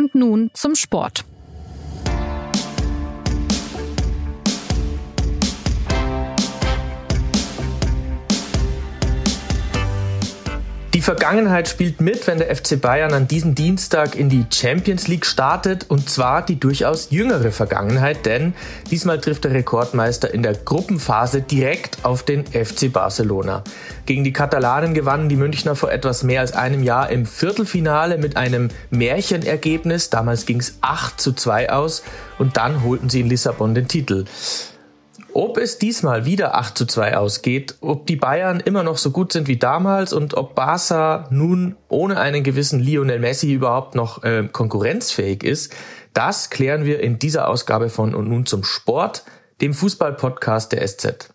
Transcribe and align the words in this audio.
Und 0.00 0.14
nun 0.14 0.50
zum 0.54 0.76
Sport. 0.76 1.26
Vergangenheit 11.10 11.66
spielt 11.66 12.00
mit, 12.00 12.28
wenn 12.28 12.38
der 12.38 12.54
FC 12.54 12.80
Bayern 12.80 13.12
an 13.12 13.26
diesem 13.26 13.56
Dienstag 13.56 14.14
in 14.14 14.28
die 14.28 14.46
Champions 14.48 15.08
League 15.08 15.26
startet. 15.26 15.86
Und 15.88 16.08
zwar 16.08 16.40
die 16.40 16.60
durchaus 16.60 17.10
jüngere 17.10 17.50
Vergangenheit, 17.50 18.26
denn 18.26 18.54
diesmal 18.92 19.20
trifft 19.20 19.42
der 19.42 19.50
Rekordmeister 19.50 20.32
in 20.32 20.44
der 20.44 20.54
Gruppenphase 20.54 21.42
direkt 21.42 22.04
auf 22.04 22.22
den 22.22 22.46
FC 22.46 22.92
Barcelona. 22.92 23.64
Gegen 24.06 24.22
die 24.22 24.32
Katalanen 24.32 24.94
gewannen 24.94 25.28
die 25.28 25.34
Münchner 25.34 25.74
vor 25.74 25.90
etwas 25.90 26.22
mehr 26.22 26.42
als 26.42 26.52
einem 26.52 26.84
Jahr 26.84 27.10
im 27.10 27.26
Viertelfinale 27.26 28.16
mit 28.16 28.36
einem 28.36 28.68
Märchenergebnis. 28.90 30.10
Damals 30.10 30.46
ging 30.46 30.60
es 30.60 30.78
8 30.80 31.20
zu 31.20 31.32
2 31.32 31.72
aus 31.72 32.04
und 32.38 32.56
dann 32.56 32.84
holten 32.84 33.10
sie 33.10 33.22
in 33.22 33.26
Lissabon 33.26 33.74
den 33.74 33.88
Titel. 33.88 34.26
Ob 35.32 35.58
es 35.58 35.78
diesmal 35.78 36.24
wieder 36.24 36.56
8 36.56 36.76
zu 36.76 36.86
2 36.86 37.16
ausgeht, 37.16 37.76
ob 37.80 38.06
die 38.06 38.16
Bayern 38.16 38.58
immer 38.58 38.82
noch 38.82 38.98
so 38.98 39.10
gut 39.12 39.32
sind 39.32 39.46
wie 39.46 39.58
damals 39.58 40.12
und 40.12 40.34
ob 40.34 40.56
Barca 40.56 41.28
nun 41.30 41.76
ohne 41.88 42.18
einen 42.18 42.42
gewissen 42.42 42.80
Lionel 42.80 43.20
Messi 43.20 43.52
überhaupt 43.52 43.94
noch 43.94 44.24
äh, 44.24 44.48
konkurrenzfähig 44.50 45.44
ist, 45.44 45.72
das 46.14 46.50
klären 46.50 46.84
wir 46.84 47.00
in 47.00 47.20
dieser 47.20 47.48
Ausgabe 47.48 47.90
von 47.90 48.14
Und 48.14 48.28
nun 48.28 48.44
zum 48.44 48.64
Sport, 48.64 49.24
dem 49.60 49.72
Fußball-Podcast 49.72 50.72
der 50.72 50.86
SZ. 50.86 51.32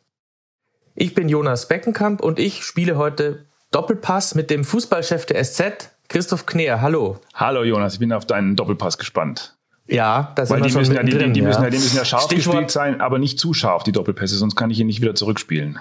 Ich 0.95 1.13
bin 1.13 1.29
Jonas 1.29 1.67
Beckenkamp 1.67 2.21
und 2.21 2.37
ich 2.37 2.63
spiele 2.63 2.97
heute 2.97 3.45
Doppelpass 3.71 4.35
mit 4.35 4.49
dem 4.49 4.65
Fußballchef 4.65 5.25
der 5.25 5.43
SZ, 5.43 5.89
Christoph 6.09 6.45
Kneer. 6.45 6.81
Hallo. 6.81 7.19
Hallo 7.33 7.63
Jonas, 7.63 7.93
ich 7.93 7.99
bin 7.99 8.11
auf 8.11 8.25
deinen 8.25 8.55
Doppelpass 8.57 8.97
gespannt. 8.97 9.54
Ja, 9.87 10.33
das 10.35 10.49
Weil 10.49 10.61
die 10.61 10.73
müssen, 10.73 10.95
ja, 10.95 11.01
die, 11.03 11.05
mittendrin, 11.05 11.33
die, 11.33 11.41
ja. 11.41 11.47
müssen 11.47 11.63
ja, 11.63 11.69
die 11.69 11.77
müssen 11.77 11.97
ja 11.97 12.05
scharf 12.05 12.23
Stichwort- 12.23 12.53
gespielt 12.55 12.71
sein, 12.71 13.01
aber 13.01 13.19
nicht 13.19 13.39
zu 13.39 13.53
scharf, 13.53 13.83
die 13.83 13.91
Doppelpässe, 13.91 14.35
sonst 14.35 14.55
kann 14.55 14.71
ich 14.71 14.79
ihn 14.79 14.87
nicht 14.87 15.01
wieder 15.01 15.15
zurückspielen. 15.15 15.77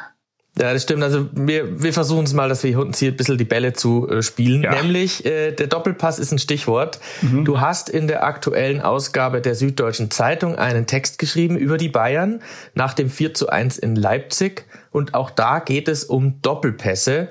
Ja, 0.57 0.73
das 0.73 0.85
stimmt. 0.85 1.03
Also 1.03 1.27
wir, 1.33 1.83
wir 1.83 1.93
versuchen 1.93 2.25
es 2.25 2.33
mal, 2.33 2.49
dass 2.49 2.63
wir 2.63 2.79
uns 2.79 3.01
hier 3.01 3.11
ein 3.11 3.17
bisschen 3.17 3.37
die 3.39 3.45
Bälle 3.45 3.73
zu 3.73 4.09
äh, 4.09 4.23
spielen. 4.23 4.63
Ja. 4.63 4.71
Nämlich, 4.71 5.25
äh, 5.27 5.51
der 5.51 5.67
Doppelpass 5.67 6.21
ist 6.21 6.31
ein 6.31 6.39
Stichwort. 6.39 7.01
Du 7.23 7.61
hast 7.61 7.89
in 7.89 8.07
der 8.07 8.25
aktuellen 8.25 8.81
Ausgabe 8.81 9.41
der 9.41 9.57
Süddeutschen 9.57 10.13
Zeitung 10.13 10.55
einen 10.55 10.87
Text 10.87 11.19
geschrieben 11.19 11.57
über 11.57 11.77
die 11.77 11.89
Bayern 11.89 12.41
nach 12.75 12.95
dem 12.95 13.11
4 13.11 13.35
zu 13.35 13.49
1 13.49 13.79
in 13.79 13.97
Leipzig. 13.97 14.67
Und 14.93 15.15
auch 15.15 15.31
da 15.31 15.59
geht 15.59 15.89
es 15.89 16.05
um 16.05 16.41
Doppelpässe. 16.41 17.31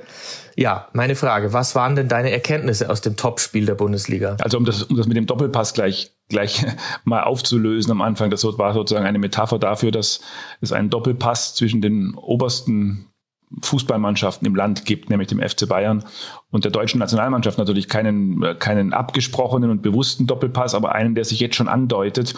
Ja, 0.58 0.90
meine 0.92 1.16
Frage, 1.16 1.54
was 1.54 1.76
waren 1.76 1.96
denn 1.96 2.10
deine 2.10 2.30
Erkenntnisse 2.32 2.90
aus 2.90 3.00
dem 3.00 3.16
Topspiel 3.16 3.66
der 3.66 3.76
Bundesliga? 3.76 4.36
Also 4.42 4.58
um 4.58 4.66
das, 4.66 4.84
um 4.84 4.98
das 4.98 5.08
mit 5.08 5.16
dem 5.16 5.26
Doppelpass 5.28 5.74
gleich, 5.74 6.12
gleich 6.30 6.66
mal 7.04 7.24
aufzulösen 7.24 7.92
am 7.92 8.02
Anfang, 8.02 8.30
das 8.30 8.44
war 8.44 8.74
sozusagen 8.74 9.06
eine 9.06 9.20
Metapher 9.20 9.60
dafür, 9.60 9.92
dass 9.92 10.22
es 10.62 10.72
einen 10.72 10.90
Doppelpass 10.90 11.56
zwischen 11.56 11.82
den 11.82 12.16
obersten 12.16 13.13
Fußballmannschaften 13.62 14.48
im 14.48 14.56
Land 14.56 14.86
gibt, 14.86 15.10
nämlich 15.10 15.28
dem 15.28 15.40
FC 15.40 15.68
Bayern 15.68 16.04
und 16.52 16.64
der 16.64 16.72
deutschen 16.72 17.00
Nationalmannschaft 17.00 17.58
natürlich 17.58 17.88
keinen, 17.88 18.42
äh, 18.44 18.56
keinen 18.56 18.94
abgesprochenen 18.94 19.70
und 19.70 19.82
bewussten 19.82 20.28
Doppelpass, 20.28 20.76
aber 20.76 20.94
einen, 20.94 21.16
der 21.16 21.26
sich 21.26 21.40
jetzt 21.40 21.56
schon 21.56 21.68
andeutet. 21.68 22.34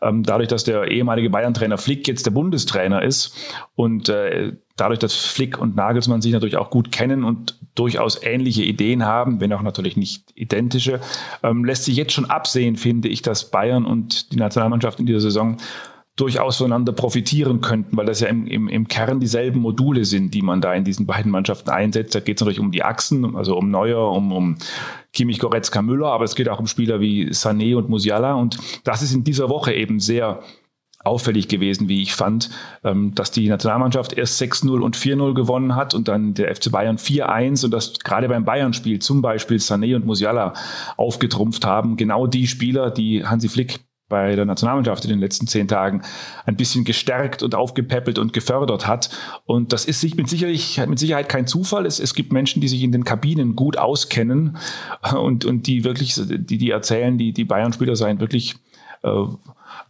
Ähm, 0.00 0.22
dadurch, 0.22 0.48
dass 0.48 0.64
der 0.64 0.88
ehemalige 0.88 1.30
Bayern-Trainer 1.30 1.78
Flick 1.78 2.08
jetzt 2.08 2.26
der 2.26 2.30
Bundestrainer 2.32 3.02
ist 3.02 3.34
und 3.76 4.08
äh, 4.08 4.52
dadurch, 4.76 4.98
dass 4.98 5.14
Flick 5.14 5.58
und 5.58 5.76
Nagelsmann 5.76 6.22
sich 6.22 6.32
natürlich 6.32 6.56
auch 6.56 6.70
gut 6.70 6.92
kennen 6.92 7.24
und 7.24 7.56
durchaus 7.74 8.22
ähnliche 8.22 8.62
Ideen 8.62 9.04
haben, 9.04 9.40
wenn 9.40 9.52
auch 9.52 9.62
natürlich 9.62 9.96
nicht 9.96 10.24
identische, 10.34 11.00
ähm, 11.42 11.64
lässt 11.64 11.84
sich 11.84 11.96
jetzt 11.96 12.12
schon 12.12 12.26
absehen, 12.26 12.76
finde 12.76 13.08
ich, 13.08 13.22
dass 13.22 13.50
Bayern 13.50 13.86
und 13.86 14.32
die 14.32 14.36
Nationalmannschaft 14.36 14.98
in 15.00 15.06
dieser 15.06 15.20
Saison 15.20 15.58
durchaus 16.18 16.56
voneinander 16.56 16.92
profitieren 16.92 17.60
könnten, 17.60 17.96
weil 17.96 18.06
das 18.06 18.20
ja 18.20 18.28
im, 18.28 18.46
im, 18.46 18.68
im 18.68 18.88
Kern 18.88 19.20
dieselben 19.20 19.60
Module 19.60 20.04
sind, 20.04 20.34
die 20.34 20.42
man 20.42 20.60
da 20.60 20.74
in 20.74 20.84
diesen 20.84 21.06
beiden 21.06 21.30
Mannschaften 21.30 21.70
einsetzt. 21.70 22.14
Da 22.14 22.20
geht 22.20 22.36
es 22.36 22.40
natürlich 22.40 22.60
um 22.60 22.72
die 22.72 22.82
Achsen, 22.82 23.36
also 23.36 23.56
um 23.56 23.70
Neuer, 23.70 24.10
um, 24.10 24.32
um 24.32 24.58
Kimmich, 25.12 25.38
Goretzka, 25.38 25.80
Müller, 25.80 26.08
aber 26.08 26.24
es 26.24 26.34
geht 26.34 26.48
auch 26.48 26.58
um 26.58 26.66
Spieler 26.66 27.00
wie 27.00 27.30
Sané 27.30 27.76
und 27.76 27.88
Musiala. 27.88 28.34
Und 28.34 28.58
das 28.84 29.02
ist 29.02 29.14
in 29.14 29.24
dieser 29.24 29.48
Woche 29.48 29.72
eben 29.72 30.00
sehr 30.00 30.40
auffällig 31.04 31.48
gewesen, 31.48 31.88
wie 31.88 32.02
ich 32.02 32.14
fand, 32.14 32.50
ähm, 32.82 33.14
dass 33.14 33.30
die 33.30 33.48
Nationalmannschaft 33.48 34.12
erst 34.12 34.40
6-0 34.42 34.80
und 34.80 34.96
4-0 34.96 35.34
gewonnen 35.34 35.76
hat 35.76 35.94
und 35.94 36.08
dann 36.08 36.34
der 36.34 36.54
FC 36.54 36.72
Bayern 36.72 36.98
4-1 36.98 37.64
und 37.64 37.70
dass 37.70 37.98
gerade 38.00 38.28
beim 38.28 38.44
Bayern-Spiel 38.44 38.98
zum 38.98 39.22
Beispiel 39.22 39.58
Sané 39.58 39.94
und 39.94 40.04
Musiala 40.04 40.54
aufgetrumpft 40.96 41.64
haben. 41.64 41.96
Genau 41.96 42.26
die 42.26 42.46
Spieler, 42.46 42.90
die 42.90 43.24
Hansi 43.24 43.48
Flick 43.48 43.78
bei 44.08 44.34
der 44.34 44.44
Nationalmannschaft 44.44 45.04
in 45.04 45.10
den 45.10 45.18
letzten 45.18 45.46
zehn 45.46 45.68
Tagen 45.68 46.02
ein 46.46 46.56
bisschen 46.56 46.84
gestärkt 46.84 47.42
und 47.42 47.54
aufgepäppelt 47.54 48.18
und 48.18 48.32
gefördert 48.32 48.86
hat. 48.86 49.10
Und 49.44 49.72
das 49.72 49.84
ist 49.84 50.00
sich 50.00 50.16
mit, 50.16 50.28
sicherlich, 50.28 50.80
mit 50.86 50.98
Sicherheit 50.98 51.28
kein 51.28 51.46
Zufall. 51.46 51.84
Es, 51.86 52.00
es 52.00 52.14
gibt 52.14 52.32
Menschen, 52.32 52.60
die 52.60 52.68
sich 52.68 52.82
in 52.82 52.92
den 52.92 53.04
Kabinen 53.04 53.54
gut 53.54 53.76
auskennen 53.76 54.56
und, 55.14 55.44
und 55.44 55.66
die 55.66 55.84
wirklich, 55.84 56.14
die, 56.16 56.58
die 56.58 56.70
erzählen, 56.70 57.18
die, 57.18 57.32
die 57.32 57.44
Bayern-Spieler 57.44 57.96
seien 57.96 58.20
wirklich 58.20 58.56
äh, 59.02 59.24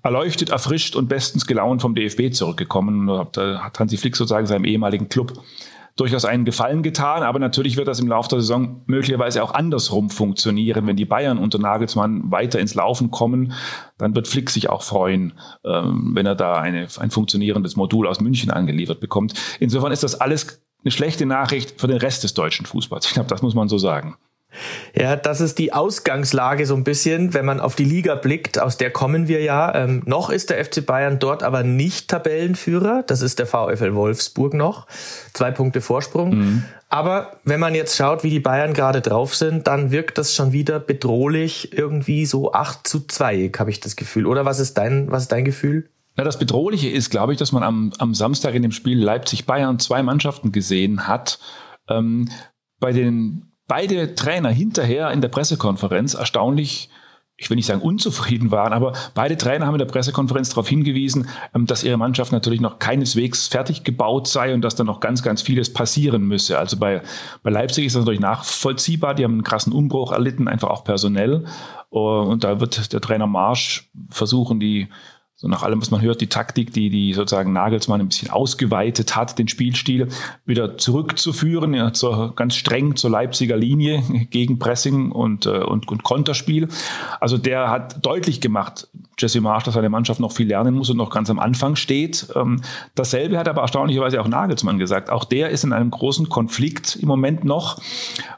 erleuchtet, 0.02 0.50
erfrischt 0.50 0.96
und 0.96 1.08
bestens 1.08 1.46
gelaunt 1.46 1.82
vom 1.82 1.94
DFB 1.94 2.32
zurückgekommen. 2.32 3.06
Da 3.32 3.62
hat 3.62 3.78
Hansi 3.78 3.96
Flick 3.96 4.16
sozusagen 4.16 4.46
seinem 4.46 4.64
ehemaligen 4.64 5.08
Club 5.08 5.32
durchaus 5.98 6.24
einen 6.24 6.44
Gefallen 6.44 6.82
getan, 6.82 7.22
aber 7.22 7.38
natürlich 7.38 7.76
wird 7.76 7.88
das 7.88 7.98
im 7.98 8.08
Laufe 8.08 8.28
der 8.28 8.40
Saison 8.40 8.82
möglicherweise 8.86 9.42
auch 9.42 9.52
andersrum 9.52 10.10
funktionieren. 10.10 10.86
Wenn 10.86 10.96
die 10.96 11.04
Bayern 11.04 11.38
unter 11.38 11.58
Nagelsmann 11.58 12.30
weiter 12.30 12.60
ins 12.60 12.74
Laufen 12.74 13.10
kommen, 13.10 13.52
dann 13.98 14.14
wird 14.14 14.28
Flick 14.28 14.48
sich 14.48 14.70
auch 14.70 14.82
freuen, 14.82 15.32
ähm, 15.64 16.12
wenn 16.14 16.24
er 16.24 16.36
da 16.36 16.54
eine, 16.54 16.86
ein 16.98 17.10
funktionierendes 17.10 17.76
Modul 17.76 18.06
aus 18.06 18.20
München 18.20 18.50
angeliefert 18.50 19.00
bekommt. 19.00 19.34
Insofern 19.58 19.92
ist 19.92 20.04
das 20.04 20.20
alles 20.20 20.62
eine 20.84 20.92
schlechte 20.92 21.26
Nachricht 21.26 21.80
für 21.80 21.88
den 21.88 21.98
Rest 21.98 22.22
des 22.22 22.34
deutschen 22.34 22.64
Fußballs. 22.64 23.06
Ich 23.06 23.12
glaube, 23.12 23.28
das 23.28 23.42
muss 23.42 23.54
man 23.54 23.68
so 23.68 23.78
sagen. 23.78 24.16
Ja, 24.94 25.14
das 25.16 25.40
ist 25.40 25.58
die 25.58 25.72
Ausgangslage 25.72 26.66
so 26.66 26.74
ein 26.74 26.82
bisschen, 26.82 27.34
wenn 27.34 27.44
man 27.44 27.60
auf 27.60 27.76
die 27.76 27.84
Liga 27.84 28.14
blickt, 28.14 28.58
aus 28.58 28.76
der 28.76 28.90
kommen 28.90 29.28
wir 29.28 29.42
ja. 29.42 29.74
Ähm, 29.74 30.02
noch 30.06 30.30
ist 30.30 30.50
der 30.50 30.64
FC 30.64 30.84
Bayern 30.84 31.18
dort 31.18 31.42
aber 31.42 31.62
nicht 31.62 32.08
Tabellenführer. 32.08 33.04
Das 33.06 33.22
ist 33.22 33.38
der 33.38 33.46
VfL 33.46 33.94
Wolfsburg 33.94 34.54
noch. 34.54 34.86
Zwei 35.34 35.50
Punkte 35.50 35.80
Vorsprung. 35.80 36.36
Mhm. 36.36 36.64
Aber 36.88 37.36
wenn 37.44 37.60
man 37.60 37.74
jetzt 37.74 37.96
schaut, 37.96 38.24
wie 38.24 38.30
die 38.30 38.40
Bayern 38.40 38.72
gerade 38.72 39.02
drauf 39.02 39.34
sind, 39.34 39.66
dann 39.66 39.90
wirkt 39.90 40.16
das 40.16 40.34
schon 40.34 40.52
wieder 40.52 40.80
bedrohlich 40.80 41.76
irgendwie 41.76 42.24
so 42.24 42.52
8 42.52 42.86
zu 42.86 43.06
2, 43.06 43.52
habe 43.58 43.70
ich 43.70 43.80
das 43.80 43.94
Gefühl. 43.94 44.26
Oder 44.26 44.46
was 44.46 44.58
ist 44.58 44.78
dein, 44.78 45.10
was 45.10 45.24
ist 45.24 45.32
dein 45.32 45.44
Gefühl? 45.44 45.90
Na, 46.16 46.24
das 46.24 46.38
Bedrohliche 46.38 46.88
ist, 46.88 47.10
glaube 47.10 47.32
ich, 47.32 47.38
dass 47.38 47.52
man 47.52 47.62
am, 47.62 47.92
am 47.98 48.14
Samstag 48.14 48.54
in 48.54 48.62
dem 48.62 48.72
Spiel 48.72 48.98
Leipzig-Bayern 48.98 49.78
zwei 49.78 50.02
Mannschaften 50.02 50.50
gesehen 50.50 51.06
hat, 51.06 51.38
ähm, 51.88 52.28
bei 52.80 52.92
denen 52.92 53.47
beide 53.68 54.14
Trainer 54.14 54.50
hinterher 54.50 55.12
in 55.12 55.20
der 55.20 55.28
Pressekonferenz 55.28 56.14
erstaunlich, 56.14 56.88
ich 57.40 57.48
will 57.48 57.54
nicht 57.54 57.66
sagen 57.66 57.82
unzufrieden 57.82 58.50
waren, 58.50 58.72
aber 58.72 58.94
beide 59.14 59.36
Trainer 59.36 59.66
haben 59.66 59.74
in 59.74 59.78
der 59.78 59.86
Pressekonferenz 59.86 60.48
darauf 60.48 60.68
hingewiesen, 60.68 61.28
ähm, 61.54 61.66
dass 61.66 61.84
ihre 61.84 61.96
Mannschaft 61.96 62.32
natürlich 62.32 62.60
noch 62.60 62.80
keineswegs 62.80 63.46
fertig 63.46 63.84
gebaut 63.84 64.26
sei 64.26 64.54
und 64.54 64.62
dass 64.62 64.74
da 64.74 64.82
noch 64.82 64.98
ganz, 64.98 65.22
ganz 65.22 65.40
vieles 65.40 65.72
passieren 65.72 66.26
müsse. 66.26 66.58
Also 66.58 66.76
bei, 66.78 67.02
bei 67.44 67.50
Leipzig 67.50 67.86
ist 67.86 67.94
das 67.94 68.00
natürlich 68.00 68.20
nachvollziehbar. 68.20 69.14
Die 69.14 69.22
haben 69.22 69.34
einen 69.34 69.44
krassen 69.44 69.72
Umbruch 69.72 70.10
erlitten, 70.10 70.48
einfach 70.48 70.70
auch 70.70 70.82
personell. 70.82 71.44
Und 71.90 72.44
da 72.44 72.60
wird 72.60 72.92
der 72.92 73.00
Trainer 73.00 73.26
Marsch 73.26 73.88
versuchen, 74.10 74.60
die 74.60 74.88
so 75.40 75.46
nach 75.46 75.62
allem, 75.62 75.80
was 75.80 75.92
man 75.92 76.02
hört, 76.02 76.20
die 76.20 76.26
Taktik, 76.26 76.72
die, 76.72 76.90
die 76.90 77.14
sozusagen 77.14 77.52
Nagelsmann 77.52 78.00
ein 78.00 78.08
bisschen 78.08 78.28
ausgeweitet 78.28 79.14
hat, 79.14 79.38
den 79.38 79.46
Spielstil 79.46 80.08
wieder 80.46 80.78
zurückzuführen, 80.78 81.74
ja, 81.74 81.92
zur, 81.92 82.34
ganz 82.34 82.56
streng 82.56 82.96
zur 82.96 83.10
Leipziger 83.10 83.56
Linie 83.56 84.02
gegen 84.30 84.58
Pressing 84.58 85.12
und, 85.12 85.46
äh, 85.46 85.50
und, 85.50 85.86
und 85.86 86.02
Konterspiel. 86.02 86.66
Also 87.20 87.38
der 87.38 87.70
hat 87.70 88.04
deutlich 88.04 88.40
gemacht, 88.40 88.88
Jesse 89.16 89.40
Marsch, 89.40 89.62
dass 89.62 89.74
seine 89.74 89.90
Mannschaft 89.90 90.18
noch 90.18 90.32
viel 90.32 90.48
lernen 90.48 90.74
muss 90.74 90.90
und 90.90 90.96
noch 90.96 91.10
ganz 91.10 91.30
am 91.30 91.38
Anfang 91.38 91.76
steht. 91.76 92.26
Ähm, 92.34 92.62
dasselbe 92.96 93.38
hat 93.38 93.46
aber 93.46 93.62
erstaunlicherweise 93.62 94.20
auch 94.20 94.26
Nagelsmann 94.26 94.80
gesagt. 94.80 95.08
Auch 95.08 95.24
der 95.24 95.50
ist 95.50 95.62
in 95.62 95.72
einem 95.72 95.92
großen 95.92 96.28
Konflikt 96.28 96.96
im 96.96 97.06
Moment 97.06 97.44
noch, 97.44 97.80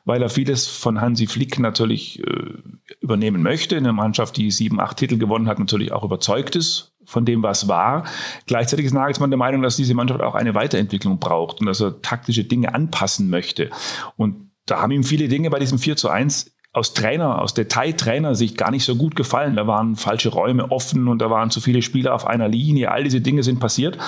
weil 0.04 0.20
er 0.20 0.28
vieles 0.28 0.66
von 0.66 1.00
Hansi 1.00 1.26
Flick 1.26 1.58
natürlich 1.58 2.20
äh, 2.20 2.52
übernehmen 3.00 3.42
möchte. 3.42 3.78
Eine 3.78 3.94
Mannschaft, 3.94 4.36
die 4.36 4.50
sieben, 4.50 4.80
acht 4.80 4.98
Titel 4.98 5.16
gewonnen 5.16 5.48
hat, 5.48 5.58
natürlich 5.58 5.92
auch 5.92 6.04
überzeugt 6.04 6.56
ist 6.56 6.89
von 7.10 7.24
dem, 7.24 7.42
was 7.42 7.66
war. 7.66 8.04
Gleichzeitig 8.46 8.86
ist 8.86 8.92
Nagelsmann 8.92 9.30
der 9.30 9.38
Meinung, 9.38 9.62
dass 9.62 9.76
diese 9.76 9.94
Mannschaft 9.94 10.20
auch 10.20 10.36
eine 10.36 10.54
Weiterentwicklung 10.54 11.18
braucht 11.18 11.60
und 11.60 11.66
dass 11.66 11.80
er 11.80 12.00
taktische 12.00 12.44
Dinge 12.44 12.72
anpassen 12.72 13.28
möchte. 13.28 13.70
Und 14.16 14.50
da 14.66 14.80
haben 14.80 14.92
ihm 14.92 15.02
viele 15.02 15.26
Dinge 15.26 15.50
bei 15.50 15.58
diesem 15.58 15.78
4 15.78 15.96
zu 15.96 16.08
1 16.08 16.52
aus 16.72 16.94
Trainer, 16.94 17.42
aus 17.42 17.52
Detailtrainersicht 17.52 18.56
gar 18.56 18.70
nicht 18.70 18.84
so 18.84 18.94
gut 18.94 19.16
gefallen. 19.16 19.56
Da 19.56 19.66
waren 19.66 19.96
falsche 19.96 20.28
Räume 20.28 20.70
offen 20.70 21.08
und 21.08 21.18
da 21.20 21.28
waren 21.28 21.50
zu 21.50 21.60
viele 21.60 21.82
Spieler 21.82 22.14
auf 22.14 22.28
einer 22.28 22.46
Linie. 22.46 22.92
All 22.92 23.02
diese 23.02 23.20
Dinge 23.20 23.42
sind 23.42 23.58
passiert. 23.58 23.98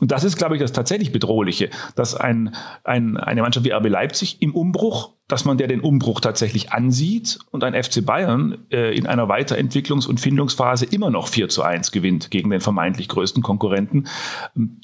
Und 0.00 0.12
das 0.12 0.22
ist, 0.24 0.36
glaube 0.36 0.56
ich, 0.56 0.60
das 0.60 0.72
tatsächlich 0.72 1.12
Bedrohliche, 1.12 1.70
dass 1.94 2.14
ein, 2.14 2.54
ein, 2.84 3.16
eine 3.16 3.40
Mannschaft 3.40 3.64
wie 3.64 3.72
RB 3.72 3.88
Leipzig 3.88 4.42
im 4.42 4.54
Umbruch 4.54 5.14
dass 5.30 5.44
man 5.44 5.58
der 5.58 5.68
den 5.68 5.80
Umbruch 5.80 6.20
tatsächlich 6.20 6.72
ansieht 6.72 7.38
und 7.50 7.64
ein 7.64 7.80
FC 7.80 8.04
Bayern 8.04 8.58
äh, 8.70 8.96
in 8.96 9.06
einer 9.06 9.28
Weiterentwicklungs- 9.28 10.06
und 10.06 10.20
Findungsphase 10.20 10.86
immer 10.86 11.10
noch 11.10 11.28
4 11.28 11.48
zu 11.48 11.62
1 11.62 11.92
gewinnt 11.92 12.30
gegen 12.30 12.50
den 12.50 12.60
vermeintlich 12.60 13.08
größten 13.08 13.42
Konkurrenten. 13.42 14.08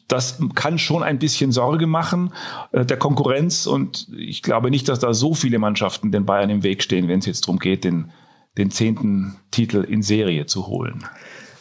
Das 0.08 0.38
kann 0.54 0.78
schon 0.78 1.02
ein 1.02 1.18
bisschen 1.18 1.52
Sorge 1.52 1.86
machen 1.86 2.32
äh, 2.72 2.84
der 2.84 2.96
Konkurrenz 2.96 3.66
und 3.66 4.08
ich 4.16 4.42
glaube 4.42 4.70
nicht, 4.70 4.88
dass 4.88 5.00
da 5.00 5.14
so 5.14 5.34
viele 5.34 5.58
Mannschaften 5.58 6.12
den 6.12 6.26
Bayern 6.26 6.50
im 6.50 6.62
Weg 6.62 6.82
stehen, 6.82 7.08
wenn 7.08 7.18
es 7.18 7.26
jetzt 7.26 7.42
darum 7.42 7.58
geht, 7.58 7.84
den, 7.84 8.10
den 8.56 8.70
zehnten 8.70 9.36
Titel 9.50 9.78
in 9.78 10.02
Serie 10.02 10.46
zu 10.46 10.68
holen. 10.68 11.04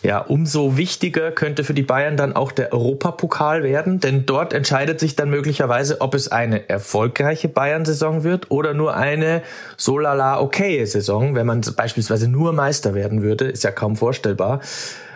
Ja, 0.06 0.20
umso 0.20 0.78
wichtiger 0.78 1.32
könnte 1.32 1.64
für 1.64 1.74
die 1.74 1.82
Bayern 1.82 2.16
dann 2.16 2.36
auch 2.36 2.52
der 2.52 2.72
Europapokal 2.72 3.64
werden, 3.64 4.00
denn 4.00 4.28
dort 4.28 4.54
entscheidet 4.54 5.00
sich 5.00 5.16
dann 5.16 5.32
möglicherweise, 5.32 6.00
ob 6.00 6.14
es 6.14 6.32
eine 6.32 6.70
erfolgreiche 6.70 7.50
Bayern-Saison 7.50 8.24
wird 8.24 8.52
oder 8.52 8.76
nur 8.76 8.96
eine 8.96 9.42
so 9.78 9.98
lala 9.98 10.40
okaye 10.40 10.86
Saison, 10.86 11.34
wenn 11.34 11.48
man 11.48 11.62
beispielsweise 11.76 12.28
nur 12.28 12.54
Meister 12.54 12.94
werden 12.94 13.24
würde, 13.24 13.46
ist 13.46 13.64
ja 13.64 13.72
kaum 13.72 13.96
vorstellbar. 13.96 14.62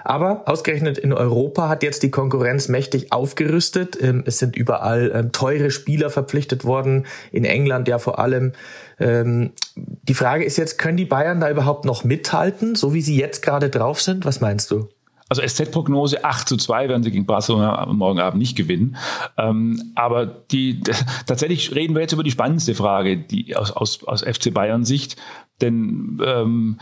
Aber 0.09 0.41
ausgerechnet 0.47 0.97
in 0.97 1.13
Europa 1.13 1.69
hat 1.69 1.83
jetzt 1.83 2.01
die 2.01 2.09
Konkurrenz 2.09 2.67
mächtig 2.67 3.13
aufgerüstet. 3.13 3.95
Ähm, 4.01 4.23
es 4.25 4.39
sind 4.39 4.55
überall 4.55 5.11
ähm, 5.13 5.31
teure 5.31 5.69
Spieler 5.69 6.09
verpflichtet 6.09 6.65
worden, 6.65 7.05
in 7.31 7.45
England 7.45 7.87
ja 7.87 7.99
vor 7.99 8.17
allem. 8.17 8.53
Ähm, 8.99 9.51
die 9.75 10.15
Frage 10.15 10.45
ist 10.45 10.57
jetzt, 10.57 10.79
können 10.79 10.97
die 10.97 11.05
Bayern 11.05 11.39
da 11.39 11.51
überhaupt 11.51 11.85
noch 11.85 12.03
mithalten, 12.03 12.73
so 12.73 12.95
wie 12.95 13.03
sie 13.03 13.19
jetzt 13.19 13.43
gerade 13.43 13.69
drauf 13.69 14.01
sind? 14.01 14.25
Was 14.25 14.41
meinst 14.41 14.71
du? 14.71 14.89
Also 15.29 15.43
SZ-Prognose 15.43 16.23
8 16.23 16.49
zu 16.49 16.57
2 16.57 16.89
werden 16.89 17.03
sie 17.03 17.11
gegen 17.11 17.27
Barcelona 17.27 17.85
morgen 17.93 18.19
Abend 18.19 18.39
nicht 18.39 18.57
gewinnen. 18.57 18.97
Ähm, 19.37 19.91
aber 19.93 20.25
die, 20.25 20.81
tatsächlich 21.27 21.75
reden 21.75 21.93
wir 21.93 22.01
jetzt 22.01 22.13
über 22.13 22.23
die 22.23 22.31
spannendste 22.31 22.73
Frage 22.73 23.15
die 23.15 23.55
aus, 23.55 23.69
aus, 23.69 24.03
aus 24.05 24.23
FC 24.23 24.51
Bayern 24.51 24.85
Sicht. 24.85 25.17
Denn 25.61 26.19
ähm, 26.25 26.79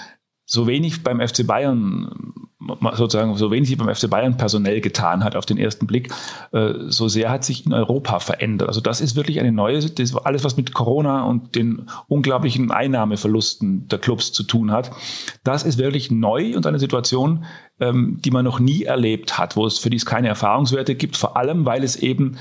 so 0.48 0.66
wenig 0.66 1.04
beim 1.04 1.20
FC 1.20 1.46
Bayern 1.46 2.34
sozusagen 2.94 3.36
so 3.36 3.52
wenig 3.52 3.70
sich 3.70 3.78
beim 3.78 3.94
FC 3.94 4.10
Bayern 4.10 4.38
personell 4.38 4.82
getan 4.82 5.24
hat 5.24 5.36
auf 5.36 5.46
den 5.46 5.58
ersten 5.58 5.88
Blick, 5.88 6.12
äh, 6.52 6.74
so 6.88 7.08
sehr 7.08 7.30
hat 7.30 7.44
sich 7.44 7.66
in 7.66 7.74
Europa 7.74 8.20
verändert. 8.20 8.68
Also 8.68 8.82
das 8.82 9.00
ist 9.00 9.16
wirklich 9.16 9.40
eine 9.40 9.52
neue, 9.52 9.80
alles 10.24 10.44
was 10.44 10.58
mit 10.58 10.74
Corona 10.74 11.24
und 11.24 11.56
den 11.56 11.88
unglaublichen 12.08 12.72
Einnahmeverlusten 12.72 13.88
der 13.88 14.00
Clubs 14.00 14.32
zu 14.32 14.44
tun 14.44 14.72
hat, 14.72 14.92
das 15.44 15.64
ist 15.64 15.78
wirklich 15.78 16.12
neu 16.12 16.56
und 16.56 16.66
eine 16.66 16.80
Situation, 16.80 17.46
ähm, 17.80 18.20
die 18.24 18.32
man 18.32 18.44
noch 18.44 18.60
nie 18.60 18.84
erlebt 18.84 19.38
hat, 19.38 19.56
wo 19.56 19.66
es 19.66 19.78
für 19.78 19.90
die 19.90 19.98
es 19.98 20.06
keine 20.06 20.28
Erfahrungswerte 20.28 20.96
gibt, 20.96 21.16
vor 21.16 21.38
allem 21.38 21.66
weil 21.66 21.84
es 21.84 21.96
eben 21.96 22.38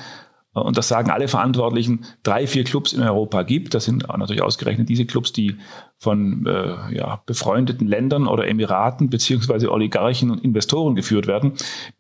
und 0.60 0.78
das 0.78 0.88
sagen 0.88 1.10
alle 1.10 1.28
Verantwortlichen, 1.28 2.04
drei, 2.22 2.46
vier 2.46 2.64
Clubs 2.64 2.92
in 2.92 3.02
Europa 3.02 3.42
gibt. 3.42 3.74
Das 3.74 3.84
sind 3.84 4.08
natürlich 4.08 4.42
ausgerechnet 4.42 4.88
diese 4.88 5.04
Clubs, 5.04 5.32
die 5.32 5.56
von 5.98 6.46
äh, 6.46 6.94
ja, 6.94 7.22
befreundeten 7.26 7.86
Ländern 7.86 8.26
oder 8.26 8.48
Emiraten 8.48 9.08
beziehungsweise 9.08 9.70
Oligarchen 9.70 10.30
und 10.30 10.44
Investoren 10.44 10.94
geführt 10.94 11.26
werden. 11.26 11.52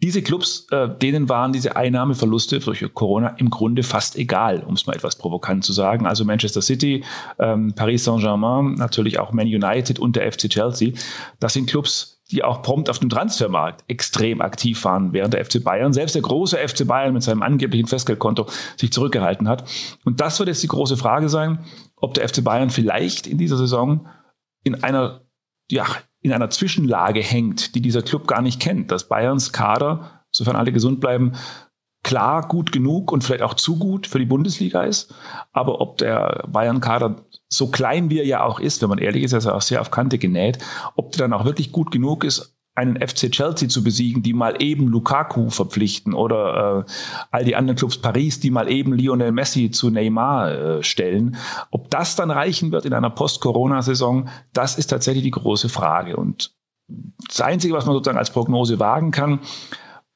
Diese 0.02 0.22
Clubs, 0.22 0.66
äh, 0.70 0.88
denen 0.88 1.28
waren 1.28 1.52
diese 1.52 1.76
Einnahmeverluste 1.76 2.60
durch 2.60 2.84
Corona 2.94 3.28
im 3.38 3.50
Grunde 3.50 3.82
fast 3.82 4.16
egal, 4.16 4.62
um 4.66 4.74
es 4.74 4.86
mal 4.86 4.94
etwas 4.94 5.16
provokant 5.16 5.64
zu 5.64 5.72
sagen. 5.72 6.06
Also 6.06 6.24
Manchester 6.24 6.62
City, 6.62 7.04
ähm, 7.38 7.74
Paris 7.74 8.04
Saint-Germain, 8.04 8.74
natürlich 8.74 9.18
auch 9.18 9.32
Man 9.32 9.46
United 9.46 9.98
und 9.98 10.16
der 10.16 10.30
FC 10.30 10.48
Chelsea. 10.48 10.92
Das 11.40 11.54
sind 11.54 11.68
Clubs, 11.68 12.15
die 12.30 12.42
auch 12.42 12.62
prompt 12.62 12.90
auf 12.90 12.98
dem 12.98 13.08
Transfermarkt 13.08 13.84
extrem 13.88 14.40
aktiv 14.40 14.84
waren, 14.84 15.12
während 15.12 15.34
der 15.34 15.44
FC 15.44 15.62
Bayern, 15.62 15.92
selbst 15.92 16.14
der 16.14 16.22
große 16.22 16.56
FC 16.56 16.86
Bayern 16.86 17.14
mit 17.14 17.22
seinem 17.22 17.42
angeblichen 17.42 17.86
Festgeldkonto 17.86 18.46
sich 18.76 18.92
zurückgehalten 18.92 19.48
hat. 19.48 19.68
Und 20.04 20.20
das 20.20 20.38
wird 20.38 20.48
jetzt 20.48 20.62
die 20.62 20.68
große 20.68 20.96
Frage 20.96 21.28
sein, 21.28 21.60
ob 21.96 22.14
der 22.14 22.28
FC 22.28 22.42
Bayern 22.42 22.70
vielleicht 22.70 23.26
in 23.26 23.38
dieser 23.38 23.56
Saison 23.56 24.08
in 24.64 24.82
einer, 24.82 25.20
ja, 25.70 25.86
in 26.20 26.32
einer 26.32 26.50
Zwischenlage 26.50 27.20
hängt, 27.20 27.76
die 27.76 27.80
dieser 27.80 28.02
Club 28.02 28.26
gar 28.26 28.42
nicht 28.42 28.60
kennt, 28.60 28.90
dass 28.90 29.08
Bayerns 29.08 29.52
Kader, 29.52 30.24
sofern 30.32 30.56
alle 30.56 30.72
gesund 30.72 31.00
bleiben, 31.00 31.34
klar 32.06 32.46
gut 32.46 32.70
genug 32.70 33.10
und 33.10 33.24
vielleicht 33.24 33.42
auch 33.42 33.54
zu 33.54 33.76
gut 33.76 34.06
für 34.06 34.20
die 34.20 34.26
Bundesliga 34.26 34.84
ist. 34.84 35.12
Aber 35.52 35.80
ob 35.80 35.98
der 35.98 36.44
Bayern-Kader 36.46 37.16
so 37.48 37.66
klein 37.66 38.10
wie 38.10 38.20
er 38.20 38.24
ja 38.24 38.44
auch 38.44 38.60
ist, 38.60 38.80
wenn 38.80 38.88
man 38.88 38.98
ehrlich 38.98 39.24
ist, 39.24 39.32
ist 39.32 39.44
er 39.44 39.56
auch 39.56 39.62
sehr 39.62 39.80
auf 39.80 39.90
Kante 39.90 40.16
genäht, 40.16 40.58
ob 40.94 41.10
der 41.10 41.26
dann 41.26 41.32
auch 41.32 41.44
wirklich 41.44 41.72
gut 41.72 41.90
genug 41.90 42.22
ist, 42.22 42.56
einen 42.76 42.96
FC 42.96 43.32
Chelsea 43.32 43.68
zu 43.68 43.82
besiegen, 43.82 44.22
die 44.22 44.34
mal 44.34 44.62
eben 44.62 44.86
Lukaku 44.86 45.50
verpflichten 45.50 46.14
oder 46.14 46.86
äh, 46.86 46.92
all 47.32 47.44
die 47.44 47.56
anderen 47.56 47.76
Clubs 47.76 47.98
Paris, 47.98 48.38
die 48.38 48.52
mal 48.52 48.70
eben 48.70 48.92
Lionel 48.92 49.32
Messi 49.32 49.72
zu 49.72 49.90
Neymar 49.90 50.52
äh, 50.52 50.82
stellen. 50.84 51.36
Ob 51.72 51.90
das 51.90 52.14
dann 52.14 52.30
reichen 52.30 52.70
wird 52.70 52.84
in 52.84 52.92
einer 52.92 53.10
Post-Corona-Saison, 53.10 54.28
das 54.52 54.78
ist 54.78 54.88
tatsächlich 54.88 55.24
die 55.24 55.30
große 55.32 55.68
Frage. 55.68 56.16
Und 56.16 56.54
das 57.26 57.40
Einzige, 57.40 57.74
was 57.74 57.86
man 57.86 57.94
sozusagen 57.94 58.18
als 58.18 58.30
Prognose 58.30 58.78
wagen 58.78 59.10
kann, 59.10 59.40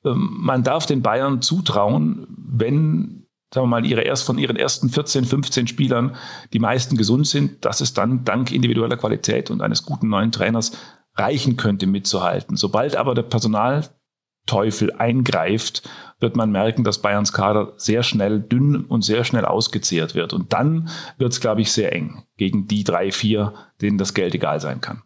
man 0.03 0.63
darf 0.63 0.87
den 0.87 1.03
Bayern 1.03 1.43
zutrauen, 1.43 2.27
wenn, 2.37 3.27
sagen 3.53 3.65
wir 3.67 3.81
mal, 3.81 3.87
ihre 3.87 4.03
erst 4.03 4.25
von 4.25 4.39
ihren 4.39 4.57
ersten 4.57 4.89
14, 4.89 5.25
15 5.25 5.67
Spielern 5.67 6.17
die 6.53 6.59
meisten 6.59 6.97
gesund 6.97 7.27
sind, 7.27 7.65
dass 7.65 7.81
es 7.81 7.93
dann 7.93 8.25
dank 8.25 8.53
individueller 8.53 8.97
Qualität 8.97 9.51
und 9.51 9.61
eines 9.61 9.85
guten 9.85 10.09
neuen 10.09 10.33
Trainers 10.33 10.73
reichen 11.15 11.57
könnte, 11.57 11.87
mitzuhalten. 11.87 12.57
Sobald 12.57 12.97
aber 12.97 13.15
der 13.15 13.23
Personalteufel 13.23 14.93
eingreift, 14.97 15.89
wird 16.21 16.37
man 16.37 16.53
merken, 16.53 16.85
dass 16.85 17.03
Bayerns 17.03 17.33
Kader 17.33 17.73
sehr 17.77 18.03
schnell 18.03 18.41
dünn 18.41 18.85
und 18.85 19.03
sehr 19.03 19.25
schnell 19.25 19.45
ausgezehrt 19.45 20.15
wird. 20.15 20.33
Und 20.33 20.53
dann 20.53 20.89
wird 21.19 21.33
es, 21.33 21.41
glaube 21.41 21.63
ich, 21.63 21.73
sehr 21.73 21.95
eng 21.95 22.23
gegen 22.37 22.69
die 22.69 22.85
drei, 22.85 23.11
vier, 23.11 23.55
denen 23.81 23.99
das 23.99 24.15
Geld 24.15 24.35
egal 24.35 24.61
sein 24.61 24.81
kann. 24.81 25.03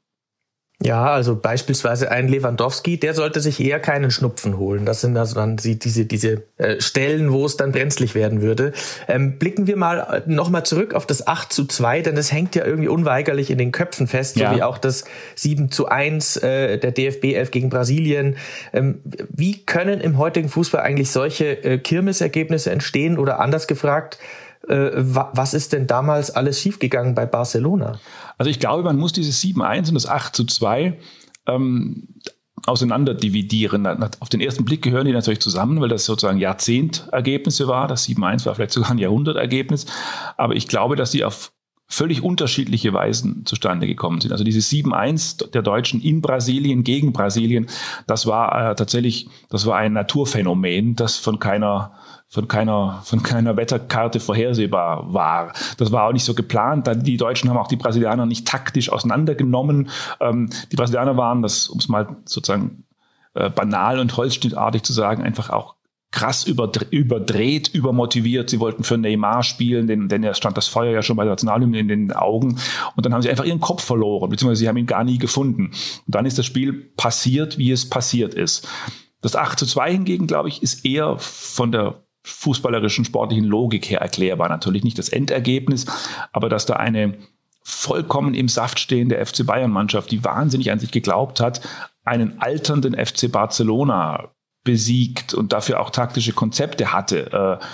Ja, 0.82 1.06
also 1.06 1.36
beispielsweise 1.36 2.10
ein 2.10 2.26
Lewandowski, 2.26 2.98
der 2.98 3.14
sollte 3.14 3.40
sich 3.40 3.60
eher 3.60 3.78
keinen 3.78 4.10
Schnupfen 4.10 4.58
holen. 4.58 4.84
Das 4.84 5.00
sind 5.00 5.16
also 5.16 5.36
dann 5.36 5.56
diese, 5.56 6.04
diese 6.04 6.42
äh, 6.58 6.80
Stellen, 6.80 7.32
wo 7.32 7.46
es 7.46 7.56
dann 7.56 7.70
brenzlig 7.70 8.16
werden 8.16 8.42
würde. 8.42 8.72
Ähm, 9.06 9.38
blicken 9.38 9.68
wir 9.68 9.76
mal 9.76 10.24
nochmal 10.26 10.66
zurück 10.66 10.92
auf 10.92 11.06
das 11.06 11.28
8 11.28 11.52
zu 11.52 11.64
2, 11.66 12.02
denn 12.02 12.16
das 12.16 12.32
hängt 12.32 12.56
ja 12.56 12.66
irgendwie 12.66 12.88
unweigerlich 12.88 13.50
in 13.50 13.58
den 13.58 13.70
Köpfen 13.70 14.08
fest, 14.08 14.36
ja. 14.36 14.50
so 14.50 14.56
wie 14.56 14.62
auch 14.64 14.76
das 14.76 15.04
7 15.36 15.70
zu 15.70 15.86
1 15.86 16.38
äh, 16.38 16.76
der 16.76 16.90
DFB 16.90 17.34
11 17.34 17.50
gegen 17.52 17.70
Brasilien. 17.70 18.36
Ähm, 18.72 19.00
wie 19.30 19.64
können 19.64 20.00
im 20.00 20.18
heutigen 20.18 20.48
Fußball 20.48 20.82
eigentlich 20.82 21.10
solche 21.12 21.64
äh, 21.64 21.78
Kirmesergebnisse 21.78 22.72
entstehen 22.72 23.16
oder 23.16 23.38
anders 23.38 23.68
gefragt, 23.68 24.18
äh, 24.18 24.43
was 24.66 25.54
ist 25.54 25.72
denn 25.72 25.86
damals 25.86 26.30
alles 26.30 26.60
schiefgegangen 26.60 27.14
bei 27.14 27.26
Barcelona? 27.26 27.98
Also 28.38 28.50
ich 28.50 28.60
glaube, 28.60 28.82
man 28.82 28.96
muss 28.96 29.12
dieses 29.12 29.42
7-1 29.42 29.88
und 29.88 29.94
das 29.94 30.06
8 30.06 30.34
zu 30.34 30.44
2 30.44 30.98
ähm, 31.46 32.08
auseinander 32.66 33.14
dividieren. 33.14 33.86
Auf 34.20 34.28
den 34.28 34.40
ersten 34.40 34.64
Blick 34.64 34.82
gehören 34.82 35.06
die 35.06 35.12
natürlich 35.12 35.40
zusammen, 35.40 35.80
weil 35.80 35.88
das 35.88 36.04
sozusagen 36.04 36.38
Jahrzehntergebnisse 36.38 37.68
war. 37.68 37.88
Das 37.88 38.08
7-1 38.08 38.46
war 38.46 38.54
vielleicht 38.54 38.72
sogar 38.72 38.92
ein 38.92 38.98
Jahrhundertergebnis. 38.98 39.86
Aber 40.36 40.54
ich 40.54 40.66
glaube, 40.66 40.96
dass 40.96 41.10
die 41.10 41.24
auf 41.24 41.52
völlig 41.86 42.22
unterschiedliche 42.22 42.92
Weisen 42.92 43.44
zustande 43.44 43.86
gekommen 43.86 44.20
sind. 44.20 44.32
Also 44.32 44.42
dieses 44.42 44.70
7-1 44.70 45.50
der 45.50 45.62
Deutschen 45.62 46.00
in 46.00 46.22
Brasilien 46.22 46.82
gegen 46.82 47.12
Brasilien, 47.12 47.66
das 48.06 48.26
war 48.26 48.70
äh, 48.70 48.74
tatsächlich, 48.74 49.28
das 49.50 49.66
war 49.66 49.76
ein 49.76 49.92
Naturphänomen, 49.92 50.96
das 50.96 51.18
von 51.18 51.38
keiner 51.38 51.92
von 52.28 52.48
keiner, 52.48 53.02
von 53.04 53.22
keiner 53.22 53.56
Wetterkarte 53.56 54.18
vorhersehbar 54.18 55.12
war. 55.12 55.52
Das 55.76 55.92
war 55.92 56.08
auch 56.08 56.12
nicht 56.12 56.24
so 56.24 56.34
geplant. 56.34 56.88
Die 57.06 57.16
Deutschen 57.16 57.48
haben 57.48 57.56
auch 57.56 57.68
die 57.68 57.76
Brasilianer 57.76 58.26
nicht 58.26 58.46
taktisch 58.46 58.90
auseinandergenommen. 58.90 59.90
Ähm, 60.20 60.50
die 60.72 60.76
Brasilianer 60.76 61.16
waren, 61.16 61.42
das, 61.42 61.68
um 61.68 61.78
es 61.78 61.88
mal 61.88 62.16
sozusagen 62.24 62.84
äh, 63.34 63.50
banal 63.50 63.98
und 63.98 64.16
holzschnittartig 64.16 64.82
zu 64.82 64.92
sagen, 64.92 65.22
einfach 65.22 65.50
auch 65.50 65.76
krass 66.14 66.44
überdreht, 66.44 67.68
übermotiviert. 67.74 68.48
Sie 68.48 68.60
wollten 68.60 68.84
für 68.84 68.96
Neymar 68.96 69.42
spielen, 69.42 69.88
denn, 69.88 70.08
denn 70.08 70.22
er 70.22 70.34
stand 70.34 70.56
das 70.56 70.68
Feuer 70.68 70.92
ja 70.92 71.02
schon 71.02 71.16
bei 71.16 71.24
der 71.24 71.32
Nationalhymne 71.32 71.78
in 71.78 71.88
den 71.88 72.12
Augen. 72.12 72.60
Und 72.94 73.04
dann 73.04 73.12
haben 73.12 73.22
sie 73.22 73.30
einfach 73.30 73.44
ihren 73.44 73.60
Kopf 73.60 73.82
verloren, 73.82 74.30
beziehungsweise 74.30 74.60
sie 74.60 74.68
haben 74.68 74.76
ihn 74.76 74.86
gar 74.86 75.02
nie 75.02 75.18
gefunden. 75.18 75.72
Und 76.06 76.14
dann 76.14 76.24
ist 76.24 76.38
das 76.38 76.46
Spiel 76.46 76.72
passiert, 76.96 77.58
wie 77.58 77.72
es 77.72 77.90
passiert 77.90 78.34
ist. 78.34 78.68
Das 79.22 79.34
8 79.34 79.58
zu 79.58 79.66
2 79.66 79.90
hingegen, 79.90 80.28
glaube 80.28 80.48
ich, 80.48 80.62
ist 80.62 80.84
eher 80.84 81.16
von 81.18 81.72
der 81.72 82.03
fußballerischen, 82.24 83.04
sportlichen 83.04 83.44
Logik 83.44 83.88
her 83.90 84.00
erklärbar. 84.00 84.48
Natürlich 84.48 84.82
nicht 84.82 84.98
das 84.98 85.10
Endergebnis, 85.10 85.86
aber 86.32 86.48
dass 86.48 86.66
da 86.66 86.74
eine 86.74 87.14
vollkommen 87.62 88.34
im 88.34 88.48
Saft 88.48 88.78
stehende 88.78 89.24
FC 89.24 89.46
Bayern-Mannschaft, 89.46 90.10
die 90.10 90.24
wahnsinnig 90.24 90.70
an 90.70 90.78
sich 90.78 90.90
geglaubt 90.90 91.40
hat, 91.40 91.60
einen 92.04 92.40
alternden 92.40 92.94
FC 92.94 93.30
Barcelona 93.30 94.28
besiegt 94.64 95.34
und 95.34 95.52
dafür 95.52 95.80
auch 95.80 95.90
taktische 95.90 96.32
Konzepte 96.32 96.92
hatte. 96.92 97.60
Äh, 97.60 97.64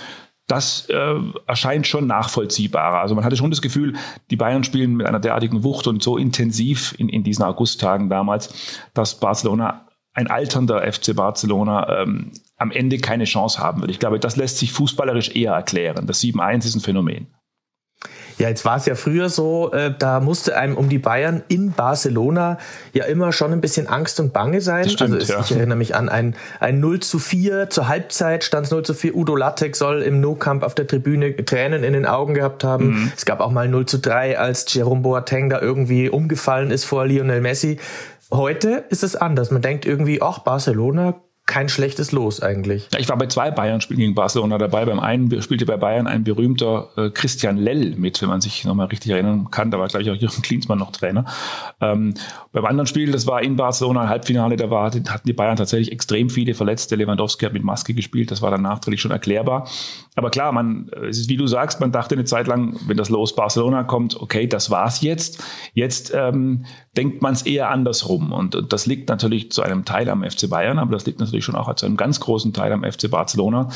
das 0.47 0.87
äh, 0.89 1.15
erscheint 1.47 1.87
schon 1.87 2.07
nachvollziehbarer. 2.07 2.99
Also 2.99 3.15
man 3.15 3.23
hatte 3.23 3.37
schon 3.37 3.51
das 3.51 3.61
Gefühl, 3.61 3.93
die 4.29 4.35
Bayern 4.35 4.65
spielen 4.65 4.95
mit 4.95 5.07
einer 5.07 5.19
derartigen 5.19 5.63
Wucht 5.63 5.87
und 5.87 6.03
so 6.03 6.17
intensiv 6.17 6.93
in, 6.97 7.07
in 7.07 7.23
diesen 7.23 7.43
Augusttagen 7.43 8.09
damals, 8.09 8.53
dass 8.93 9.19
Barcelona 9.19 9.85
ein 10.13 10.27
alternder 10.27 10.91
FC 10.91 11.15
Barcelona 11.15 12.01
ähm, 12.01 12.31
am 12.61 12.71
Ende 12.71 12.99
keine 12.99 13.25
Chance 13.25 13.59
haben 13.59 13.81
wird. 13.81 13.91
Ich 13.91 13.99
glaube, 13.99 14.19
das 14.19 14.35
lässt 14.35 14.57
sich 14.57 14.71
fußballerisch 14.71 15.35
eher 15.35 15.53
erklären. 15.53 16.05
Das 16.05 16.21
7-1 16.21 16.65
ist 16.65 16.75
ein 16.75 16.81
Phänomen. 16.81 17.27
Ja, 18.37 18.49
jetzt 18.49 18.65
war 18.65 18.77
es 18.77 18.87
ja 18.87 18.95
früher 18.95 19.29
so, 19.29 19.71
äh, 19.71 19.93
da 19.97 20.19
musste 20.19 20.57
einem 20.57 20.75
um 20.75 20.89
die 20.89 20.97
Bayern 20.97 21.43
in 21.47 21.73
Barcelona 21.73 22.57
ja 22.91 23.05
immer 23.05 23.33
schon 23.33 23.51
ein 23.51 23.61
bisschen 23.61 23.87
Angst 23.87 24.19
und 24.19 24.33
Bange 24.33 24.61
sein. 24.61 24.89
Stimmt, 24.89 25.13
also 25.13 25.17
es, 25.17 25.27
ja. 25.27 25.39
ich 25.41 25.51
erinnere 25.51 25.77
mich 25.77 25.95
an 25.95 26.09
ein, 26.09 26.35
ein 26.59 26.79
0 26.79 27.01
zu 27.01 27.19
4 27.19 27.69
zur 27.69 27.87
Halbzeit, 27.87 28.43
stand 28.43 28.65
es 28.65 28.71
0 28.71 28.83
zu 28.83 28.95
4. 28.95 29.15
Udo 29.15 29.35
Lattek 29.35 29.75
soll 29.75 30.01
im 30.01 30.21
No-Camp 30.21 30.63
auf 30.63 30.73
der 30.73 30.87
Tribüne 30.87 31.35
Tränen 31.35 31.83
in 31.83 31.93
den 31.93 32.07
Augen 32.07 32.33
gehabt 32.33 32.63
haben. 32.63 32.87
Mhm. 32.87 33.11
Es 33.15 33.25
gab 33.25 33.41
auch 33.41 33.51
mal 33.51 33.67
0 33.67 33.85
zu 33.85 33.99
3, 33.99 34.39
als 34.39 34.73
Jerome 34.73 35.01
Boateng 35.01 35.49
da 35.49 35.61
irgendwie 35.61 36.09
umgefallen 36.09 36.71
ist 36.71 36.85
vor 36.85 37.05
Lionel 37.05 37.41
Messi. 37.41 37.77
Heute 38.31 38.85
ist 38.89 39.03
es 39.03 39.15
anders. 39.15 39.51
Man 39.51 39.61
denkt 39.61 39.85
irgendwie, 39.85 40.21
ach, 40.21 40.39
Barcelona 40.39 41.21
kein 41.51 41.67
schlechtes 41.67 42.13
Los 42.13 42.41
eigentlich. 42.41 42.87
Ich 42.97 43.09
war 43.09 43.17
bei 43.17 43.27
zwei 43.27 43.51
Bayern-Spielen 43.51 43.99
gegen 43.99 44.15
Barcelona 44.15 44.57
dabei. 44.57 44.85
Beim 44.85 45.01
einen 45.01 45.41
spielte 45.41 45.65
bei 45.65 45.75
Bayern 45.75 46.07
ein 46.07 46.23
berühmter 46.23 46.87
äh, 46.95 47.09
Christian 47.09 47.57
Lell 47.57 47.93
mit, 47.97 48.21
wenn 48.21 48.29
man 48.29 48.39
sich 48.39 48.63
nochmal 48.63 48.87
richtig 48.87 49.11
erinnern 49.11 49.51
kann. 49.51 49.69
Da 49.69 49.77
war, 49.77 49.89
glaube 49.89 50.03
ich, 50.03 50.09
auch 50.09 50.15
Jürgen 50.15 50.41
Klinsmann 50.41 50.79
noch 50.79 50.93
Trainer. 50.93 51.25
Ähm, 51.81 52.13
beim 52.53 52.63
anderen 52.63 52.87
Spiel, 52.87 53.11
das 53.11 53.27
war 53.27 53.43
in 53.43 53.57
Barcelona, 53.57 54.07
Halbfinale, 54.07 54.55
da 54.55 54.69
war, 54.69 54.85
hatten 54.85 55.27
die 55.27 55.33
Bayern 55.33 55.57
tatsächlich 55.57 55.91
extrem 55.91 56.29
viele 56.29 56.53
Verletzte. 56.53 56.95
Lewandowski 56.95 57.43
hat 57.43 57.51
mit 57.51 57.65
Maske 57.65 57.93
gespielt, 57.93 58.31
das 58.31 58.41
war 58.41 58.49
dann 58.49 58.61
nachträglich 58.61 59.01
schon 59.01 59.11
erklärbar. 59.11 59.67
Aber 60.15 60.29
klar, 60.29 60.53
man, 60.53 60.89
es 61.09 61.19
ist 61.19 61.29
wie 61.29 61.35
du 61.35 61.47
sagst, 61.47 61.81
man 61.81 61.91
dachte 61.91 62.15
eine 62.15 62.23
Zeit 62.23 62.47
lang, 62.47 62.77
wenn 62.87 62.95
das 62.95 63.09
Los 63.09 63.35
Barcelona 63.35 63.83
kommt, 63.83 64.15
okay, 64.15 64.47
das 64.47 64.69
war's 64.69 65.01
jetzt. 65.01 65.43
Jetzt 65.73 66.13
ähm, 66.15 66.65
denkt 66.97 67.21
man 67.21 67.33
es 67.33 67.43
eher 67.43 67.69
andersrum. 67.69 68.31
Und, 68.31 68.55
und 68.55 68.73
das 68.73 68.85
liegt 68.85 69.09
natürlich 69.09 69.51
zu 69.51 69.61
einem 69.61 69.85
Teil 69.85 70.09
am 70.09 70.23
FC 70.23 70.49
Bayern, 70.49 70.79
aber 70.79 70.91
das 70.91 71.05
liegt 71.05 71.19
natürlich 71.19 71.45
schon 71.45 71.55
auch 71.55 71.73
zu 71.75 71.85
einem 71.85 71.97
ganz 71.97 72.19
großen 72.19 72.53
Teil 72.53 72.73
am 72.73 72.83
FC 72.83 73.09
Barcelona. 73.09 73.69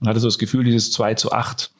Man 0.00 0.08
hatte 0.08 0.20
so 0.20 0.28
das 0.28 0.38
Gefühl, 0.38 0.64
dieses 0.64 0.90
2 0.92 1.14
zu 1.14 1.32
8 1.32 1.70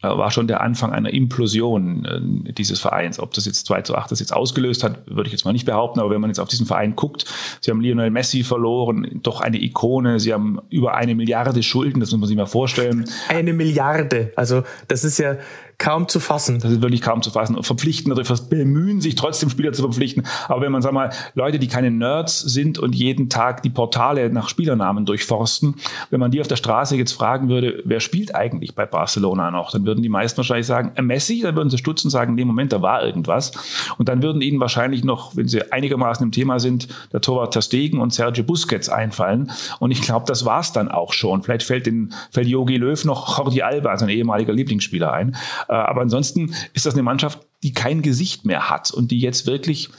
äh, 0.00 0.06
war 0.06 0.30
schon 0.30 0.46
der 0.46 0.60
Anfang 0.60 0.92
einer 0.92 1.12
Implosion 1.12 2.04
äh, 2.04 2.52
dieses 2.52 2.78
Vereins. 2.78 3.18
Ob 3.18 3.34
das 3.34 3.46
jetzt 3.46 3.66
2 3.66 3.82
zu 3.82 3.96
8 3.96 4.12
das 4.12 4.20
jetzt 4.20 4.32
ausgelöst 4.32 4.84
hat, 4.84 5.06
würde 5.08 5.26
ich 5.26 5.32
jetzt 5.32 5.44
mal 5.44 5.52
nicht 5.52 5.66
behaupten, 5.66 5.98
aber 5.98 6.10
wenn 6.10 6.20
man 6.20 6.30
jetzt 6.30 6.38
auf 6.38 6.48
diesen 6.48 6.66
Verein 6.66 6.94
guckt, 6.94 7.24
sie 7.60 7.72
haben 7.72 7.80
Lionel 7.80 8.10
Messi 8.10 8.44
verloren, 8.44 9.20
doch 9.24 9.40
eine 9.40 9.60
Ikone, 9.60 10.20
sie 10.20 10.32
haben 10.32 10.60
über 10.70 10.94
eine 10.94 11.16
Milliarde 11.16 11.64
Schulden, 11.64 11.98
das 11.98 12.12
muss 12.12 12.20
man 12.20 12.28
sich 12.28 12.36
mal 12.36 12.46
vorstellen. 12.46 13.10
Eine 13.28 13.52
Milliarde, 13.52 14.32
also 14.36 14.62
das 14.86 15.02
ist 15.02 15.18
ja 15.18 15.36
kaum 15.78 16.08
zu 16.08 16.18
fassen. 16.18 16.58
Das 16.58 16.72
ist 16.72 16.82
wirklich 16.82 17.02
kaum 17.02 17.22
zu 17.22 17.30
fassen. 17.30 17.62
Verpflichten 17.62 18.10
oder 18.10 18.24
bemühen 18.50 19.00
sich 19.00 19.14
trotzdem 19.14 19.48
Spieler 19.48 19.72
zu 19.72 19.82
verpflichten. 19.82 20.24
Aber 20.48 20.60
wenn 20.60 20.72
man, 20.72 20.82
sag 20.82 20.92
mal, 20.92 21.10
Leute, 21.34 21.60
die 21.60 21.68
keine 21.68 21.92
Nerds 21.92 22.40
sind 22.40 22.80
und 22.80 22.96
jeden 22.96 23.28
Tag 23.30 23.62
die 23.62 23.70
Portale 23.70 24.30
nach 24.30 24.48
Spielernamen 24.48 25.06
durchforsten, 25.06 25.76
wenn 26.10 26.18
man 26.18 26.32
die 26.32 26.40
auf 26.40 26.48
der 26.48 26.56
Straße 26.56 26.96
jetzt 26.96 27.12
fragen 27.12 27.48
würde, 27.48 27.80
wer 27.84 28.00
spielt 28.00 28.34
eigentlich 28.34 28.74
bei 28.74 28.86
Barcelona 28.86 29.52
noch, 29.52 29.70
dann 29.70 29.86
würden 29.86 30.02
die 30.02 30.08
meisten 30.08 30.38
wahrscheinlich 30.38 30.66
sagen, 30.66 30.92
äh, 30.96 31.02
Messi, 31.02 31.40
dann 31.42 31.54
würden 31.54 31.70
sie 31.70 31.78
stutzen 31.78 32.10
sagen, 32.10 32.32
in 32.32 32.36
dem 32.36 32.48
Moment, 32.48 32.72
da 32.72 32.82
war 32.82 33.04
irgendwas. 33.04 33.52
Und 33.98 34.08
dann 34.08 34.20
würden 34.20 34.42
ihnen 34.42 34.58
wahrscheinlich 34.58 35.04
noch, 35.04 35.36
wenn 35.36 35.46
sie 35.46 35.70
einigermaßen 35.70 36.24
im 36.24 36.32
Thema 36.32 36.58
sind, 36.58 36.88
der 37.12 37.20
Torwart 37.20 37.54
Ter 37.54 37.62
Stegen 37.62 38.00
und 38.00 38.12
Sergio 38.12 38.42
Busquets 38.42 38.88
einfallen. 38.88 39.52
Und 39.78 39.92
ich 39.92 40.02
glaube, 40.02 40.24
das 40.26 40.44
war's 40.44 40.72
dann 40.72 40.88
auch 40.88 41.12
schon. 41.12 41.44
Vielleicht 41.44 41.62
fällt 41.62 41.86
den, 41.86 42.12
fällt 42.32 42.48
Yogi 42.48 42.78
Löw 42.78 43.04
noch 43.04 43.38
Jordi 43.38 43.62
Alba, 43.62 43.96
sein 43.96 44.08
ehemaliger 44.08 44.52
Lieblingsspieler 44.52 45.12
ein. 45.12 45.36
Äh, 45.68 45.74
aber 45.74 46.02
ansonsten 46.02 46.54
ist 46.72 46.86
das 46.86 46.94
eine 46.94 47.02
Mannschaft, 47.02 47.40
die 47.62 47.72
kein 47.72 48.02
Gesicht 48.02 48.44
mehr 48.44 48.70
hat 48.70 48.90
und 48.90 49.10
die 49.10 49.20
jetzt 49.20 49.46
wirklich 49.46 49.90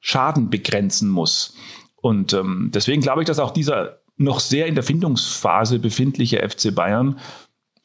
Schaden 0.00 0.50
begrenzen 0.50 1.08
muss. 1.08 1.54
Und 1.96 2.34
ähm, 2.34 2.70
deswegen 2.74 3.00
glaube 3.00 3.22
ich, 3.22 3.26
dass 3.26 3.38
auch 3.38 3.52
dieser 3.52 3.98
noch 4.16 4.40
sehr 4.40 4.66
in 4.66 4.74
der 4.74 4.84
Findungsphase 4.84 5.78
befindliche 5.78 6.46
FC 6.46 6.74
Bayern 6.74 7.18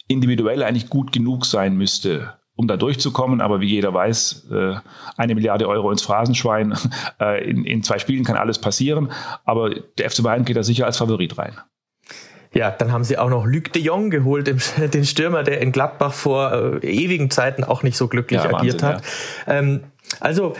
individuell 0.07 0.63
eigentlich 0.63 0.89
gut 0.89 1.11
genug 1.11 1.45
sein 1.45 1.75
müsste, 1.75 2.33
um 2.55 2.67
da 2.67 2.75
durchzukommen. 2.77 3.41
Aber 3.41 3.61
wie 3.61 3.69
jeder 3.69 3.93
weiß, 3.93 4.49
äh, 4.51 4.75
eine 5.15 5.35
Milliarde 5.35 5.67
Euro 5.67 5.91
ins 5.91 6.01
Phrasenschwein. 6.01 6.77
Äh, 7.21 7.49
in, 7.49 7.65
in 7.65 7.83
zwei 7.83 7.99
Spielen 7.99 8.23
kann 8.23 8.37
alles 8.37 8.59
passieren. 8.59 9.11
Aber 9.43 9.71
der 9.71 10.09
FC 10.09 10.23
Bayern 10.23 10.45
geht 10.45 10.55
da 10.55 10.63
sicher 10.63 10.85
als 10.85 10.97
Favorit 10.97 11.37
rein. 11.37 11.57
Ja, 12.53 12.71
dann 12.71 12.91
haben 12.91 13.03
sie 13.03 13.17
auch 13.17 13.29
noch 13.29 13.45
Luc 13.45 13.71
de 13.73 13.81
Jong 13.81 14.09
geholt, 14.09 14.47
den 14.93 15.05
Stürmer, 15.05 15.43
der 15.43 15.61
in 15.61 15.71
Gladbach 15.71 16.13
vor 16.13 16.81
äh, 16.83 16.87
ewigen 16.87 17.29
Zeiten 17.29 17.63
auch 17.63 17.83
nicht 17.83 17.97
so 17.97 18.07
glücklich 18.07 18.43
ja, 18.43 18.53
agiert 18.53 18.81
Wahnsinn, 18.81 18.87
hat. 18.87 19.03
Ja. 19.47 19.53
Ähm, 19.53 19.83
also 20.19 20.55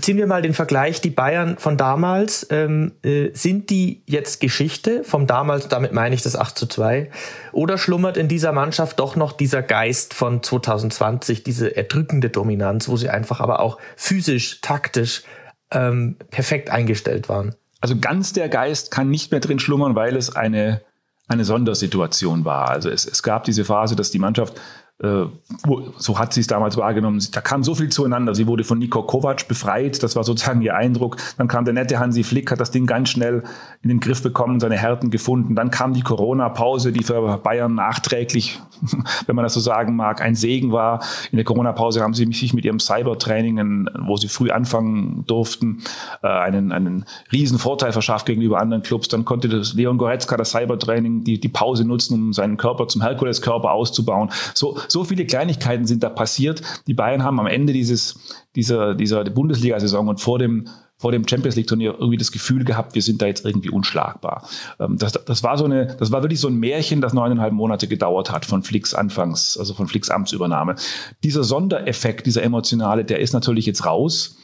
ziehen 0.00 0.18
wir 0.18 0.26
mal 0.26 0.42
den 0.42 0.54
Vergleich, 0.54 1.00
die 1.00 1.10
Bayern 1.10 1.56
von 1.58 1.76
damals, 1.76 2.46
ähm, 2.50 2.92
äh, 3.02 3.30
sind 3.32 3.70
die 3.70 4.02
jetzt 4.06 4.40
Geschichte 4.40 5.02
vom 5.04 5.26
damals, 5.26 5.68
damit 5.68 5.92
meine 5.92 6.14
ich 6.14 6.22
das 6.22 6.36
8 6.36 6.56
zu 6.56 6.66
2, 6.66 7.10
oder 7.52 7.78
schlummert 7.78 8.16
in 8.16 8.28
dieser 8.28 8.52
Mannschaft 8.52 9.00
doch 9.00 9.16
noch 9.16 9.32
dieser 9.32 9.62
Geist 9.62 10.14
von 10.14 10.42
2020, 10.42 11.42
diese 11.42 11.76
erdrückende 11.76 12.30
Dominanz, 12.30 12.88
wo 12.88 12.96
sie 12.96 13.08
einfach 13.08 13.40
aber 13.40 13.60
auch 13.60 13.78
physisch, 13.96 14.60
taktisch 14.60 15.22
ähm, 15.70 16.16
perfekt 16.30 16.70
eingestellt 16.70 17.28
waren? 17.28 17.54
Also 17.80 17.96
ganz 17.98 18.32
der 18.32 18.48
Geist 18.48 18.90
kann 18.90 19.10
nicht 19.10 19.30
mehr 19.30 19.40
drin 19.40 19.58
schlummern, 19.58 19.94
weil 19.94 20.16
es 20.16 20.34
eine 20.34 20.80
eine 21.26 21.44
Sondersituation 21.44 22.44
war. 22.44 22.68
Also 22.68 22.90
es, 22.90 23.06
es 23.06 23.22
gab 23.22 23.44
diese 23.44 23.64
Phase, 23.64 23.96
dass 23.96 24.10
die 24.10 24.18
Mannschaft 24.18 24.60
so 25.00 26.18
hat 26.18 26.32
sie 26.32 26.40
es 26.40 26.46
damals 26.46 26.76
wahrgenommen. 26.76 27.20
Da 27.32 27.40
kam 27.40 27.64
so 27.64 27.74
viel 27.74 27.88
zueinander. 27.88 28.32
Sie 28.34 28.46
wurde 28.46 28.62
von 28.62 28.78
Nico 28.78 29.02
Kovac 29.02 29.48
befreit. 29.48 30.00
Das 30.04 30.14
war 30.14 30.22
sozusagen 30.22 30.62
ihr 30.62 30.76
Eindruck. 30.76 31.16
Dann 31.36 31.48
kam 31.48 31.64
der 31.64 31.74
nette 31.74 31.98
Hansi 31.98 32.22
Flick, 32.22 32.52
hat 32.52 32.60
das 32.60 32.70
Ding 32.70 32.86
ganz 32.86 33.08
schnell 33.08 33.42
in 33.82 33.88
den 33.88 33.98
Griff 33.98 34.22
bekommen, 34.22 34.60
seine 34.60 34.76
Härten 34.76 35.10
gefunden. 35.10 35.56
Dann 35.56 35.72
kam 35.72 35.94
die 35.94 36.02
Corona-Pause, 36.02 36.92
die 36.92 37.02
für 37.02 37.38
Bayern 37.38 37.74
nachträglich, 37.74 38.60
wenn 39.26 39.34
man 39.34 39.42
das 39.42 39.54
so 39.54 39.60
sagen 39.60 39.96
mag, 39.96 40.22
ein 40.22 40.36
Segen 40.36 40.70
war. 40.70 41.02
In 41.32 41.38
der 41.38 41.44
Corona-Pause 41.44 42.00
haben 42.00 42.14
sie 42.14 42.24
sich 42.32 42.54
mit 42.54 42.64
ihrem 42.64 42.78
Cybertraining, 42.78 43.88
wo 44.06 44.16
sie 44.16 44.28
früh 44.28 44.52
anfangen 44.52 45.24
durften, 45.26 45.82
äh, 46.22 46.28
einen, 46.28 46.70
einen 46.70 47.04
riesen 47.32 47.58
Vorteil 47.58 47.90
verschafft 47.92 48.26
gegenüber 48.26 48.60
anderen 48.60 48.84
Clubs. 48.84 49.08
Dann 49.08 49.24
konnte 49.24 49.48
Leon 49.48 49.98
Goretzka 49.98 50.36
das 50.36 50.52
Cybertraining, 50.52 51.24
die, 51.24 51.40
die 51.40 51.48
Pause 51.48 51.84
nutzen, 51.84 52.14
um 52.14 52.32
seinen 52.32 52.58
Körper 52.58 52.86
zum 52.86 53.02
Herkules-Körper 53.02 53.72
auszubauen. 53.72 54.30
So, 54.54 54.78
so 54.88 55.04
viele 55.04 55.26
Kleinigkeiten 55.26 55.86
sind 55.86 56.02
da 56.02 56.08
passiert. 56.08 56.62
Die 56.86 56.94
Bayern 56.94 57.22
haben 57.22 57.40
am 57.40 57.46
Ende 57.46 57.72
dieses, 57.72 58.18
dieser, 58.54 58.94
dieser 58.94 59.24
Bundesliga-Saison 59.24 60.08
und 60.08 60.20
vor 60.20 60.38
dem 60.38 60.68
vor 60.96 61.12
dem 61.12 61.26
Champions 61.28 61.56
League 61.56 61.66
Turnier 61.66 61.94
irgendwie 61.98 62.16
das 62.16 62.32
Gefühl 62.32 62.64
gehabt, 62.64 62.94
wir 62.94 63.02
sind 63.02 63.20
da 63.20 63.26
jetzt 63.26 63.44
irgendwie 63.44 63.68
unschlagbar. 63.68 64.48
Ähm, 64.78 64.96
das, 64.96 65.12
das 65.12 65.42
war 65.42 65.58
so 65.58 65.64
eine, 65.64 65.96
das 65.98 66.12
war 66.12 66.22
wirklich 66.22 66.40
so 66.40 66.48
ein 66.48 66.54
Märchen, 66.54 67.00
das 67.00 67.12
neuneinhalb 67.12 67.52
Monate 67.52 67.88
gedauert 67.88 68.30
hat 68.30 68.46
von 68.46 68.62
Flicks 68.62 68.94
Anfangs, 68.94 69.58
also 69.58 69.74
von 69.74 69.86
Flicks 69.86 70.08
Amtsübernahme. 70.08 70.76
Dieser 71.22 71.44
Sondereffekt, 71.44 72.26
dieser 72.26 72.42
emotionale, 72.42 73.04
der 73.04 73.18
ist 73.18 73.32
natürlich 73.32 73.66
jetzt 73.66 73.84
raus. 73.84 74.38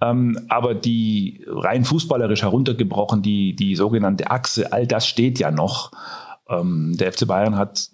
Ähm, 0.00 0.46
aber 0.48 0.74
die 0.74 1.44
rein 1.46 1.84
fußballerisch 1.84 2.42
heruntergebrochen, 2.42 3.22
die, 3.22 3.54
die 3.54 3.76
sogenannte 3.76 4.30
Achse, 4.30 4.72
all 4.72 4.86
das 4.86 5.06
steht 5.06 5.38
ja 5.38 5.50
noch. 5.50 5.92
Ähm, 6.48 6.96
der 6.96 7.12
FC 7.12 7.26
Bayern 7.26 7.56
hat 7.56 7.90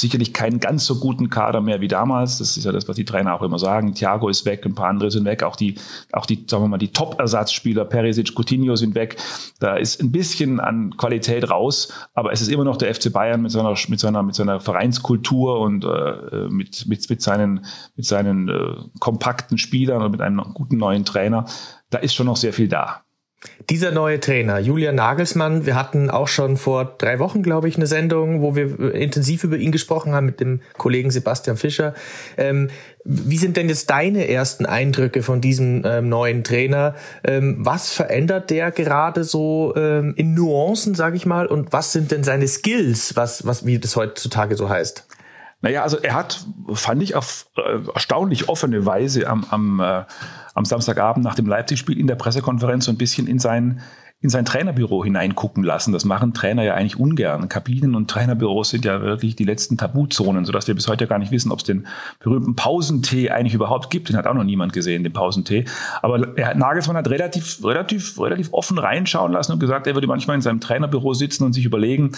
sicherlich 0.00 0.32
keinen 0.32 0.60
ganz 0.60 0.86
so 0.86 0.98
guten 0.98 1.30
Kader 1.30 1.60
mehr 1.60 1.80
wie 1.80 1.88
damals. 1.88 2.38
Das 2.38 2.56
ist 2.56 2.64
ja 2.64 2.72
das, 2.72 2.88
was 2.88 2.96
die 2.96 3.04
Trainer 3.04 3.34
auch 3.34 3.42
immer 3.42 3.58
sagen. 3.58 3.94
Thiago 3.94 4.28
ist 4.28 4.44
weg, 4.44 4.64
ein 4.64 4.74
paar 4.74 4.88
andere 4.88 5.10
sind 5.10 5.24
weg. 5.24 5.42
Auch 5.42 5.56
die, 5.56 5.76
auch 6.12 6.26
die, 6.26 6.44
sagen 6.48 6.64
wir 6.64 6.68
mal, 6.68 6.78
die 6.78 6.92
Top-Ersatzspieler, 6.92 7.84
Perisic, 7.84 8.34
Coutinho 8.34 8.76
sind 8.76 8.94
weg. 8.94 9.16
Da 9.58 9.76
ist 9.76 10.00
ein 10.02 10.12
bisschen 10.12 10.60
an 10.60 10.96
Qualität 10.96 11.50
raus, 11.50 11.92
aber 12.14 12.32
es 12.32 12.40
ist 12.40 12.48
immer 12.48 12.64
noch 12.64 12.76
der 12.76 12.94
FC 12.94 13.12
Bayern 13.12 13.42
mit 13.42 13.50
seiner, 13.50 13.74
mit 13.88 14.00
seiner, 14.00 14.22
mit 14.22 14.34
seiner 14.34 14.60
Vereinskultur 14.60 15.60
und 15.60 15.84
äh, 15.84 16.48
mit, 16.48 16.86
mit, 16.86 17.08
mit 17.10 17.22
seinen, 17.22 17.64
mit 17.96 18.06
seinen 18.06 18.48
äh, 18.48 18.74
kompakten 18.98 19.58
Spielern 19.58 20.02
und 20.02 20.10
mit 20.10 20.20
einem 20.20 20.40
guten 20.54 20.76
neuen 20.76 21.04
Trainer. 21.04 21.44
Da 21.90 21.98
ist 21.98 22.14
schon 22.14 22.26
noch 22.26 22.36
sehr 22.36 22.52
viel 22.52 22.68
da. 22.68 23.02
Dieser 23.70 23.90
neue 23.90 24.20
Trainer, 24.20 24.58
Julian 24.58 24.96
Nagelsmann, 24.96 25.64
wir 25.64 25.74
hatten 25.74 26.10
auch 26.10 26.28
schon 26.28 26.58
vor 26.58 26.96
drei 26.98 27.18
Wochen, 27.18 27.42
glaube 27.42 27.68
ich, 27.68 27.76
eine 27.76 27.86
Sendung, 27.86 28.42
wo 28.42 28.54
wir 28.54 28.78
äh, 28.78 29.02
intensiv 29.02 29.44
über 29.44 29.56
ihn 29.56 29.72
gesprochen 29.72 30.12
haben 30.12 30.26
mit 30.26 30.40
dem 30.40 30.60
Kollegen 30.76 31.10
Sebastian 31.10 31.56
Fischer. 31.56 31.94
Ähm, 32.36 32.68
wie 33.04 33.38
sind 33.38 33.56
denn 33.56 33.70
jetzt 33.70 33.88
deine 33.88 34.28
ersten 34.28 34.66
Eindrücke 34.66 35.22
von 35.22 35.40
diesem 35.40 35.82
ähm, 35.86 36.10
neuen 36.10 36.44
Trainer? 36.44 36.94
Ähm, 37.24 37.56
was 37.60 37.92
verändert 37.92 38.50
der 38.50 38.72
gerade 38.72 39.24
so 39.24 39.72
ähm, 39.74 40.12
in 40.16 40.34
Nuancen, 40.34 40.94
sage 40.94 41.16
ich 41.16 41.24
mal? 41.24 41.46
Und 41.46 41.72
was 41.72 41.92
sind 41.92 42.10
denn 42.10 42.24
seine 42.24 42.46
Skills, 42.46 43.16
was, 43.16 43.46
was 43.46 43.64
wie 43.64 43.78
das 43.78 43.96
heutzutage 43.96 44.54
so 44.56 44.68
heißt? 44.68 45.06
Naja, 45.62 45.82
also 45.82 45.98
er 45.98 46.14
hat, 46.14 46.44
fand 46.72 47.02
ich, 47.02 47.14
auf 47.14 47.46
äh, 47.56 47.78
erstaunlich 47.94 48.48
offene 48.48 48.84
Weise 48.86 49.26
am, 49.26 49.46
am, 49.50 49.80
äh, 49.80 50.04
am 50.54 50.64
Samstagabend 50.64 51.24
nach 51.24 51.34
dem 51.34 51.46
Leipzig-Spiel 51.46 51.98
in 51.98 52.06
der 52.06 52.14
Pressekonferenz 52.16 52.84
so 52.84 52.90
ein 52.90 52.98
bisschen 52.98 53.26
in 53.26 53.38
sein, 53.38 53.80
in 54.22 54.28
sein 54.28 54.44
Trainerbüro 54.44 55.02
hineingucken 55.02 55.62
lassen. 55.64 55.92
Das 55.92 56.04
machen 56.04 56.34
Trainer 56.34 56.62
ja 56.62 56.74
eigentlich 56.74 56.98
ungern. 56.98 57.48
Kabinen 57.48 57.94
und 57.94 58.10
Trainerbüros 58.10 58.70
sind 58.70 58.84
ja 58.84 59.00
wirklich 59.00 59.34
die 59.34 59.44
letzten 59.44 59.78
Tabuzonen, 59.78 60.44
sodass 60.44 60.68
wir 60.68 60.74
bis 60.74 60.88
heute 60.88 61.06
gar 61.06 61.18
nicht 61.18 61.32
wissen, 61.32 61.50
ob 61.50 61.60
es 61.60 61.64
den 61.64 61.86
berühmten 62.18 62.54
Pausentee 62.54 63.30
eigentlich 63.30 63.54
überhaupt 63.54 63.90
gibt. 63.90 64.10
Den 64.10 64.16
hat 64.16 64.26
auch 64.26 64.34
noch 64.34 64.44
niemand 64.44 64.74
gesehen, 64.74 65.04
den 65.04 65.12
Pausentee. 65.12 65.64
Aber 66.02 66.36
er, 66.36 66.54
Nagelsmann 66.54 66.96
hat 66.96 67.08
relativ, 67.08 67.64
relativ, 67.64 68.20
relativ 68.20 68.52
offen 68.52 68.78
reinschauen 68.78 69.32
lassen 69.32 69.52
und 69.52 69.58
gesagt, 69.58 69.86
er 69.86 69.94
würde 69.94 70.06
manchmal 70.06 70.36
in 70.36 70.42
seinem 70.42 70.60
Trainerbüro 70.60 71.14
sitzen 71.14 71.44
und 71.44 71.54
sich 71.54 71.64
überlegen, 71.64 72.12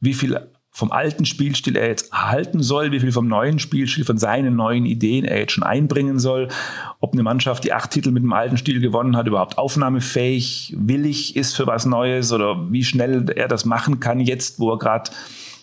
wie 0.00 0.14
viel 0.14 0.38
vom 0.78 0.92
alten 0.92 1.24
Spielstil 1.24 1.74
er 1.74 1.88
jetzt 1.88 2.12
erhalten 2.12 2.62
soll, 2.62 2.92
wie 2.92 3.00
viel 3.00 3.10
vom 3.10 3.26
neuen 3.26 3.58
Spielstil, 3.58 4.04
von 4.04 4.16
seinen 4.16 4.54
neuen 4.54 4.86
Ideen 4.86 5.24
er 5.24 5.40
jetzt 5.40 5.50
schon 5.50 5.64
einbringen 5.64 6.20
soll, 6.20 6.46
ob 7.00 7.14
eine 7.14 7.24
Mannschaft, 7.24 7.64
die 7.64 7.72
acht 7.72 7.90
Titel 7.90 8.12
mit 8.12 8.22
dem 8.22 8.32
alten 8.32 8.56
Stil 8.56 8.78
gewonnen 8.78 9.16
hat, 9.16 9.26
überhaupt 9.26 9.58
aufnahmefähig, 9.58 10.76
willig 10.78 11.34
ist 11.34 11.56
für 11.56 11.66
was 11.66 11.84
Neues 11.84 12.30
oder 12.30 12.70
wie 12.70 12.84
schnell 12.84 13.28
er 13.28 13.48
das 13.48 13.64
machen 13.64 13.98
kann 13.98 14.20
jetzt, 14.20 14.60
wo 14.60 14.70
er 14.70 14.78
gerade 14.78 15.10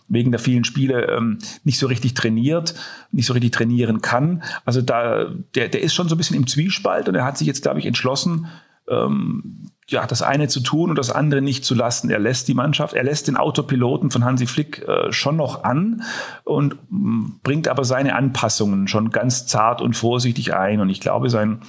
wegen 0.10 0.32
der 0.32 0.40
vielen 0.42 0.66
Spiele 0.66 1.06
ähm, 1.06 1.40
nicht 1.64 1.80
so 1.80 1.88
richtig 1.88 2.14
trainiert, 2.14 2.76
nicht 3.14 3.28
so 3.28 3.32
richtig 3.32 3.54
trainieren 3.54 4.02
kann. 4.02 4.44
Also 4.66 4.82
da, 4.82 5.28
der, 5.56 5.70
der 5.70 5.82
ist 5.82 5.94
schon 5.94 6.10
so 6.10 6.16
ein 6.16 6.18
bisschen 6.18 6.36
im 6.36 6.46
Zwiespalt 6.46 7.08
und 7.08 7.16
er 7.16 7.24
hat 7.24 7.38
sich 7.38 7.48
jetzt, 7.48 7.62
glaube 7.62 7.80
ich, 7.80 7.86
entschlossen, 7.86 8.48
ähm, 8.90 9.70
ja, 9.90 10.08
das 10.08 10.22
eine 10.22 10.48
zu 10.48 10.62
tun 10.62 10.90
und 10.90 10.98
das 10.98 11.12
andere 11.12 11.42
nicht 11.42 11.64
zu 11.64 11.76
lassen. 11.76 12.10
Er 12.10 12.20
lässt 12.20 12.48
die 12.48 12.56
Mannschaft, 12.56 12.96
er 12.96 13.04
lässt 13.04 13.28
den 13.28 13.38
Autopiloten 13.38 14.10
von 14.10 14.26
Hansi 14.26 14.48
Flick 14.48 14.88
äh, 14.88 15.12
schon 15.12 15.36
noch 15.36 15.64
an 15.64 16.02
und 16.44 16.76
mm, 16.90 17.40
bringt 17.44 17.68
aber 17.68 17.86
seine 17.86 18.16
Anpassungen 18.16 18.88
schon 18.88 19.12
ganz 19.12 19.46
zart 19.46 19.82
und 19.82 19.96
vorsichtig 19.96 20.56
ein. 20.56 20.82
Und 20.82 20.90
ich 20.90 21.02
glaube, 21.02 21.30
sein, 21.30 21.62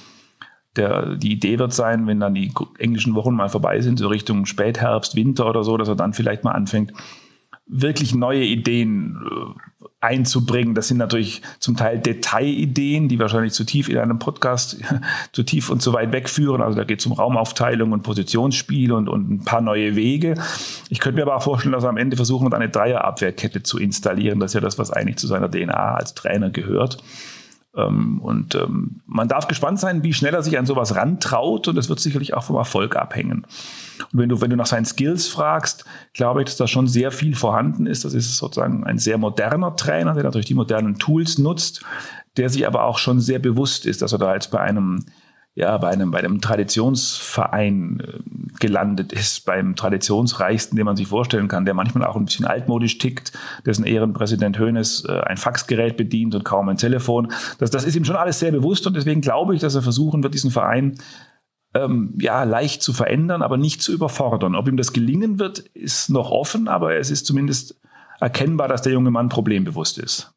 der, 0.75 1.15
die 1.15 1.31
Idee 1.31 1.59
wird 1.59 1.73
sein, 1.73 2.07
wenn 2.07 2.19
dann 2.19 2.33
die 2.33 2.51
englischen 2.79 3.13
Wochen 3.13 3.35
mal 3.35 3.49
vorbei 3.49 3.81
sind, 3.81 3.99
so 3.99 4.07
Richtung 4.07 4.47
Spätherbst, 4.47 5.15
Winter 5.15 5.47
oder 5.47 5.63
so, 5.63 5.77
dass 5.77 5.87
er 5.87 5.95
dann 5.95 6.13
vielleicht 6.13 6.43
mal 6.43 6.53
anfängt, 6.53 6.93
wirklich 7.67 8.15
neue 8.15 8.43
Ideen 8.43 9.19
äh, 9.25 9.85
einzubringen. 9.99 10.75
Das 10.75 10.87
sind 10.87 10.97
natürlich 10.97 11.41
zum 11.59 11.75
Teil 11.75 11.99
Detailideen, 11.99 13.07
die 13.09 13.19
wahrscheinlich 13.19 13.53
zu 13.53 13.63
tief 13.63 13.89
in 13.89 13.97
einem 13.97 14.19
Podcast 14.19 14.77
zu 15.31 15.43
tief 15.43 15.69
und 15.69 15.81
zu 15.81 15.93
weit 15.93 16.11
wegführen. 16.11 16.61
Also 16.61 16.77
da 16.77 16.83
geht 16.83 16.99
es 16.99 17.05
um 17.05 17.13
Raumaufteilung 17.13 17.91
und 17.91 18.03
Positionsspiel 18.03 18.91
und, 18.91 19.09
und 19.09 19.29
ein 19.29 19.43
paar 19.43 19.61
neue 19.61 19.95
Wege. 19.95 20.35
Ich 20.89 20.99
könnte 20.99 21.17
mir 21.17 21.23
aber 21.23 21.35
auch 21.35 21.43
vorstellen, 21.43 21.73
dass 21.73 21.83
er 21.83 21.89
am 21.89 21.97
Ende 21.97 22.15
versuchen 22.15 22.51
eine 22.53 22.69
Dreierabwehrkette 22.69 23.63
zu 23.63 23.77
installieren. 23.79 24.39
Das 24.39 24.51
ist 24.51 24.55
ja 24.55 24.61
das, 24.61 24.77
was 24.77 24.91
eigentlich 24.91 25.17
zu 25.17 25.27
seiner 25.27 25.49
DNA 25.49 25.95
als 25.95 26.13
Trainer 26.13 26.49
gehört. 26.49 26.97
Ähm, 27.77 28.19
und 28.21 28.55
ähm, 28.55 29.01
man 29.05 29.27
darf 29.27 29.47
gespannt 29.47 29.79
sein, 29.79 30.03
wie 30.03 30.13
schnell 30.13 30.33
er 30.33 30.41
sich 30.41 30.57
an 30.57 30.65
sowas 30.65 30.95
rantraut 30.95 31.67
und 31.67 31.75
das 31.75 31.89
wird 31.89 31.99
sicherlich 31.99 32.33
auch 32.33 32.43
vom 32.43 32.55
Erfolg 32.55 32.95
abhängen. 32.95 33.45
Und 34.11 34.19
wenn 34.19 34.29
du, 34.29 34.41
wenn 34.41 34.49
du 34.49 34.55
nach 34.55 34.65
seinen 34.65 34.85
Skills 34.85 35.27
fragst, 35.27 35.85
glaube 36.13 36.41
ich, 36.41 36.45
dass 36.45 36.57
da 36.57 36.67
schon 36.67 36.87
sehr 36.87 37.11
viel 37.11 37.35
vorhanden 37.35 37.85
ist. 37.85 38.03
Das 38.03 38.13
ist 38.13 38.37
sozusagen 38.37 38.83
ein 38.83 38.97
sehr 38.97 39.17
moderner 39.17 39.75
Trainer, 39.75 40.13
der 40.13 40.23
natürlich 40.23 40.47
die 40.47 40.55
modernen 40.55 40.97
Tools 40.97 41.37
nutzt, 41.37 41.83
der 42.35 42.49
sich 42.49 42.65
aber 42.65 42.83
auch 42.83 42.97
schon 42.97 43.19
sehr 43.19 43.39
bewusst 43.39 43.85
ist, 43.85 44.01
dass 44.01 44.11
er 44.11 44.19
da 44.19 44.33
jetzt 44.33 44.51
bei 44.51 44.59
einem 44.59 45.05
ja, 45.57 45.75
bei 45.79 45.89
einem, 45.89 46.11
bei 46.11 46.19
einem 46.19 46.39
Traditionsverein 46.39 47.99
äh, 47.99 48.19
gelandet 48.59 49.11
ist, 49.11 49.43
beim 49.43 49.75
traditionsreichsten, 49.75 50.75
den 50.75 50.85
man 50.85 50.95
sich 50.95 51.07
vorstellen 51.07 51.47
kann, 51.47 51.65
der 51.65 51.73
manchmal 51.73 52.07
auch 52.07 52.15
ein 52.15 52.25
bisschen 52.25 52.45
altmodisch 52.45 52.99
tickt, 52.99 53.31
dessen 53.65 53.83
Ehrenpräsident 53.83 54.59
Hoeneß 54.59 55.05
äh, 55.05 55.19
ein 55.21 55.37
Faxgerät 55.37 55.97
bedient 55.97 56.35
und 56.35 56.45
kaum 56.45 56.69
ein 56.69 56.77
Telefon. 56.77 57.31
Das, 57.57 57.71
das 57.71 57.85
ist 57.85 57.95
ihm 57.95 58.05
schon 58.05 58.15
alles 58.15 58.37
sehr 58.37 58.51
bewusst 58.51 58.85
und 58.85 58.95
deswegen 58.95 59.21
glaube 59.21 59.55
ich, 59.55 59.61
dass 59.61 59.73
er 59.73 59.81
versuchen 59.81 60.21
wird, 60.21 60.35
diesen 60.35 60.51
Verein 60.51 60.99
ähm, 61.73 62.13
ja, 62.19 62.43
leicht 62.43 62.83
zu 62.83 62.93
verändern, 62.93 63.41
aber 63.41 63.57
nicht 63.57 63.81
zu 63.81 63.91
überfordern. 63.91 64.53
Ob 64.53 64.67
ihm 64.67 64.77
das 64.77 64.93
gelingen 64.93 65.39
wird, 65.39 65.57
ist 65.57 66.11
noch 66.11 66.29
offen, 66.29 66.67
aber 66.67 66.97
es 66.97 67.09
ist 67.09 67.25
zumindest 67.25 67.81
erkennbar, 68.19 68.67
dass 68.67 68.83
der 68.83 68.93
junge 68.93 69.09
Mann 69.09 69.29
problembewusst 69.29 69.97
ist. 69.97 70.36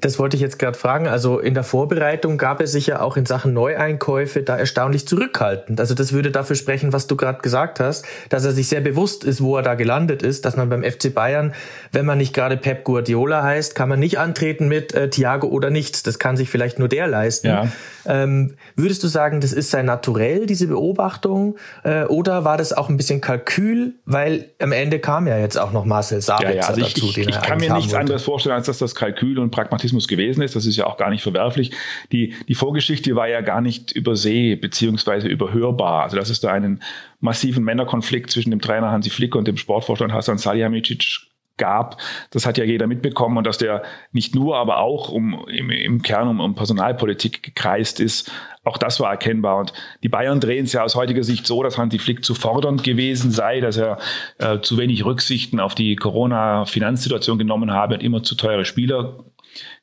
Das 0.00 0.18
wollte 0.20 0.36
ich 0.36 0.42
jetzt 0.42 0.60
gerade 0.60 0.78
fragen. 0.78 1.08
Also 1.08 1.40
in 1.40 1.54
der 1.54 1.64
Vorbereitung 1.64 2.38
gab 2.38 2.60
es 2.60 2.70
sich 2.70 2.86
ja 2.86 3.00
auch 3.00 3.16
in 3.16 3.26
Sachen 3.26 3.52
Neueinkäufe 3.52 4.42
da 4.42 4.56
erstaunlich 4.56 5.08
zurückhaltend. 5.08 5.80
Also 5.80 5.94
das 5.94 6.12
würde 6.12 6.30
dafür 6.30 6.54
sprechen, 6.54 6.92
was 6.92 7.08
du 7.08 7.16
gerade 7.16 7.40
gesagt 7.40 7.80
hast, 7.80 8.04
dass 8.28 8.44
er 8.44 8.52
sich 8.52 8.68
sehr 8.68 8.80
bewusst 8.80 9.24
ist, 9.24 9.42
wo 9.42 9.56
er 9.56 9.62
da 9.62 9.74
gelandet 9.74 10.22
ist, 10.22 10.44
dass 10.44 10.56
man 10.56 10.68
beim 10.68 10.84
FC 10.84 11.12
Bayern, 11.12 11.52
wenn 11.90 12.06
man 12.06 12.18
nicht 12.18 12.32
gerade 12.32 12.56
Pep 12.56 12.84
Guardiola 12.84 13.42
heißt, 13.42 13.74
kann 13.74 13.88
man 13.88 13.98
nicht 13.98 14.18
antreten 14.18 14.68
mit 14.68 14.94
äh, 14.94 15.10
Thiago 15.10 15.48
oder 15.48 15.70
nichts. 15.70 16.04
Das 16.04 16.20
kann 16.20 16.36
sich 16.36 16.48
vielleicht 16.48 16.78
nur 16.78 16.88
der 16.88 17.08
leisten. 17.08 17.48
Ja. 17.48 17.68
Ähm, 18.06 18.54
würdest 18.76 19.02
du 19.02 19.08
sagen, 19.08 19.40
das 19.40 19.52
ist 19.52 19.70
sein 19.70 19.86
Naturell, 19.86 20.46
diese 20.46 20.68
Beobachtung? 20.68 21.56
Äh, 21.84 22.04
oder 22.04 22.44
war 22.44 22.56
das 22.56 22.72
auch 22.72 22.88
ein 22.88 22.96
bisschen 22.96 23.20
Kalkül? 23.20 23.94
Weil 24.04 24.50
am 24.60 24.72
Ende 24.72 24.98
kam 24.98 25.26
ja 25.26 25.38
jetzt 25.38 25.58
auch 25.58 25.72
noch 25.72 25.84
Marcel 25.84 26.20
Sabitzer 26.20 26.50
ja, 26.50 26.56
ja. 26.62 26.68
Also 26.68 26.80
ich, 26.80 26.94
dazu. 26.94 27.06
Ich, 27.08 27.18
ich 27.18 27.40
kann 27.40 27.58
mir 27.58 27.72
nichts 27.74 27.94
anderes 27.94 28.22
vorstellen, 28.22 28.54
als 28.54 28.66
dass 28.66 28.78
das 28.78 28.94
Kalkül 28.94 29.38
und 29.38 29.50
Pragmatismus 29.50 30.08
gewesen 30.08 30.42
ist. 30.42 30.56
Das 30.56 30.66
ist 30.66 30.76
ja 30.76 30.86
auch 30.86 30.96
gar 30.96 31.10
nicht 31.10 31.22
verwerflich. 31.22 31.72
Die, 32.12 32.34
die 32.48 32.54
Vorgeschichte 32.54 33.14
war 33.16 33.28
ja 33.28 33.40
gar 33.40 33.60
nicht 33.60 33.92
überseh 33.92 34.56
beziehungsweise 34.56 35.28
überhörbar. 35.28 36.04
Also 36.04 36.16
dass 36.16 36.30
es 36.30 36.40
da 36.40 36.52
einen 36.52 36.82
massiven 37.20 37.64
Männerkonflikt 37.64 38.30
zwischen 38.30 38.50
dem 38.50 38.60
Trainer 38.60 38.90
Hansi 38.90 39.10
Flick 39.10 39.34
und 39.34 39.48
dem 39.48 39.56
Sportvorstand 39.56 40.12
Hasan 40.12 40.38
Salihamidzic 40.38 41.25
gab, 41.56 41.98
das 42.30 42.46
hat 42.46 42.58
ja 42.58 42.64
jeder 42.64 42.86
mitbekommen 42.86 43.38
und 43.38 43.46
dass 43.46 43.58
der 43.58 43.82
nicht 44.12 44.34
nur, 44.34 44.56
aber 44.56 44.78
auch 44.78 45.08
um, 45.08 45.46
im, 45.48 45.70
im 45.70 46.02
Kern 46.02 46.28
um, 46.28 46.40
um 46.40 46.54
Personalpolitik 46.54 47.42
gekreist 47.42 48.00
ist, 48.00 48.30
auch 48.64 48.78
das 48.78 48.98
war 48.98 49.10
erkennbar. 49.10 49.58
Und 49.58 49.72
die 50.02 50.08
Bayern 50.08 50.40
drehen 50.40 50.64
es 50.64 50.72
ja 50.72 50.82
aus 50.82 50.96
heutiger 50.96 51.22
Sicht 51.22 51.46
so, 51.46 51.62
dass 51.62 51.78
Hansi 51.78 51.98
Flick 51.98 52.24
zu 52.24 52.34
fordernd 52.34 52.82
gewesen 52.82 53.30
sei, 53.30 53.60
dass 53.60 53.76
er 53.76 53.98
äh, 54.38 54.60
zu 54.60 54.76
wenig 54.76 55.04
Rücksichten 55.04 55.60
auf 55.60 55.74
die 55.74 55.94
Corona-Finanzsituation 55.94 57.38
genommen 57.38 57.70
habe 57.70 57.94
und 57.94 58.02
immer 58.02 58.22
zu 58.22 58.34
teure 58.34 58.64
Spieler 58.64 59.24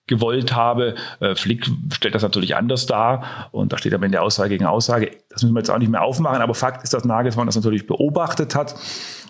gewollt 0.05 0.53
habe. 0.53 0.95
Äh, 1.21 1.35
Flick 1.35 1.65
stellt 1.93 2.13
das 2.13 2.23
natürlich 2.23 2.55
anders 2.55 2.85
dar 2.85 3.49
und 3.51 3.71
da 3.71 3.77
steht 3.77 3.93
am 3.93 4.03
Ende 4.03 4.21
Aussage 4.21 4.49
gegen 4.49 4.65
Aussage. 4.65 5.11
Das 5.29 5.43
müssen 5.43 5.55
wir 5.55 5.61
jetzt 5.61 5.69
auch 5.69 5.77
nicht 5.77 5.91
mehr 5.91 6.03
aufmachen, 6.03 6.41
aber 6.41 6.53
Fakt 6.53 6.83
ist, 6.83 6.93
dass 6.93 7.05
Nagelsmann 7.05 7.45
das 7.45 7.55
natürlich 7.55 7.87
beobachtet 7.87 8.53
hat 8.53 8.75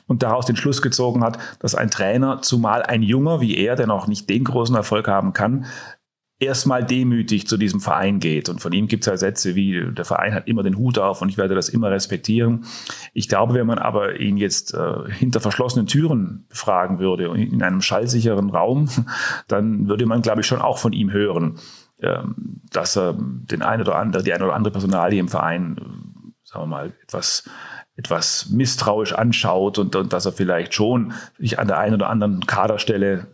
und 0.07 0.23
daraus 0.23 0.45
den 0.45 0.55
Schluss 0.55 0.81
gezogen 0.81 1.23
hat, 1.23 1.37
dass 1.59 1.75
ein 1.75 1.89
Trainer, 1.89 2.41
zumal 2.41 2.83
ein 2.83 3.03
Junger 3.03 3.41
wie 3.41 3.57
er, 3.57 3.75
der 3.75 3.87
noch 3.87 4.07
nicht 4.07 4.29
den 4.29 4.43
großen 4.43 4.75
Erfolg 4.75 5.07
haben 5.07 5.33
kann, 5.33 5.65
erstmal 6.43 6.83
demütig 6.83 7.47
zu 7.47 7.57
diesem 7.57 7.79
Verein 7.79 8.19
geht. 8.19 8.49
Und 8.49 8.59
von 8.59 8.73
ihm 8.73 8.87
gibt 8.87 9.03
es 9.03 9.07
ja 9.07 9.17
Sätze 9.17 9.55
wie, 9.55 9.93
der 9.93 10.05
Verein 10.05 10.33
hat 10.33 10.47
immer 10.47 10.63
den 10.63 10.77
Hut 10.77 10.99
auf 10.99 11.21
und 11.21 11.29
ich 11.29 11.37
werde 11.37 11.55
das 11.55 11.69
immer 11.69 11.89
respektieren. 11.91 12.65
Ich 13.13 13.29
glaube, 13.29 13.53
wenn 13.53 13.67
man 13.67 13.79
aber 13.79 14.19
ihn 14.19 14.37
jetzt 14.37 14.73
äh, 14.73 15.09
hinter 15.09 15.39
verschlossenen 15.39 15.87
Türen 15.87 16.45
befragen 16.49 16.99
würde, 16.99 17.25
in 17.25 17.63
einem 17.63 17.81
schallsicheren 17.81 18.49
Raum, 18.49 18.89
dann 19.47 19.87
würde 19.87 20.05
man, 20.05 20.21
glaube 20.21 20.41
ich, 20.41 20.47
schon 20.47 20.61
auch 20.61 20.77
von 20.77 20.93
ihm 20.93 21.11
hören, 21.11 21.59
ähm, 21.99 22.61
dass 22.71 22.97
er 22.97 23.15
den 23.17 23.61
ein 23.61 23.81
oder 23.81 23.95
andere, 23.95 24.23
die 24.23 24.33
eine 24.33 24.45
oder 24.45 24.55
andere 24.55 24.73
Personalie 24.73 25.19
im 25.19 25.29
Verein, 25.29 25.77
äh, 25.77 25.81
sagen 26.43 26.63
wir 26.63 26.67
mal, 26.67 26.93
etwas 27.03 27.45
etwas 27.95 28.49
misstrauisch 28.49 29.13
anschaut 29.13 29.77
und, 29.77 29.95
und 29.95 30.13
dass 30.13 30.25
er 30.25 30.32
vielleicht 30.32 30.73
schon 30.73 31.13
sich 31.38 31.60
an 31.60 31.67
der 31.67 31.77
einen 31.77 31.95
oder 31.95 32.10
anderen 32.10 32.45
Kaderstelle 32.45 33.27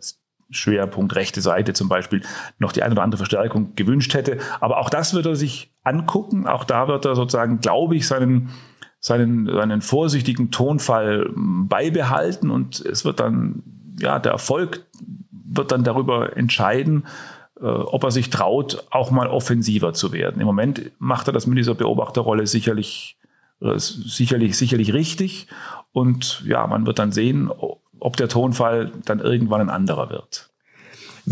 Schwerpunkt 0.50 1.14
rechte 1.14 1.40
Seite 1.40 1.72
zum 1.72 1.88
Beispiel 1.88 2.22
noch 2.58 2.72
die 2.72 2.82
eine 2.82 2.92
oder 2.92 3.02
andere 3.02 3.18
Verstärkung 3.18 3.74
gewünscht 3.76 4.14
hätte. 4.14 4.38
Aber 4.60 4.78
auch 4.78 4.90
das 4.90 5.14
wird 5.14 5.26
er 5.26 5.36
sich 5.36 5.72
angucken. 5.84 6.46
Auch 6.46 6.64
da 6.64 6.88
wird 6.88 7.04
er 7.04 7.14
sozusagen, 7.14 7.60
glaube 7.60 7.96
ich, 7.96 8.06
seinen, 8.06 8.50
seinen, 8.98 9.46
seinen 9.46 9.80
vorsichtigen 9.80 10.50
Tonfall 10.50 11.30
beibehalten 11.34 12.50
und 12.50 12.80
es 12.80 13.04
wird 13.04 13.20
dann, 13.20 13.62
ja, 13.98 14.18
der 14.18 14.32
Erfolg 14.32 14.84
wird 15.30 15.72
dann 15.72 15.84
darüber 15.84 16.36
entscheiden, 16.36 17.06
äh, 17.60 17.66
ob 17.66 18.04
er 18.04 18.10
sich 18.10 18.30
traut, 18.30 18.84
auch 18.90 19.10
mal 19.10 19.28
offensiver 19.28 19.94
zu 19.94 20.12
werden. 20.12 20.40
Im 20.40 20.46
Moment 20.46 20.90
macht 20.98 21.28
er 21.28 21.32
das 21.32 21.46
mit 21.46 21.58
dieser 21.58 21.74
Beobachterrolle 21.74 22.46
sicherlich 22.46 23.16
sicherlich, 23.60 24.56
sicherlich 24.56 24.92
richtig. 24.92 25.46
Und 25.92 26.42
ja, 26.46 26.66
man 26.66 26.86
wird 26.86 26.98
dann 26.98 27.12
sehen, 27.12 27.50
ob 27.50 28.16
der 28.16 28.28
Tonfall 28.28 28.92
dann 29.04 29.20
irgendwann 29.20 29.60
ein 29.60 29.70
anderer 29.70 30.10
wird. 30.10 30.50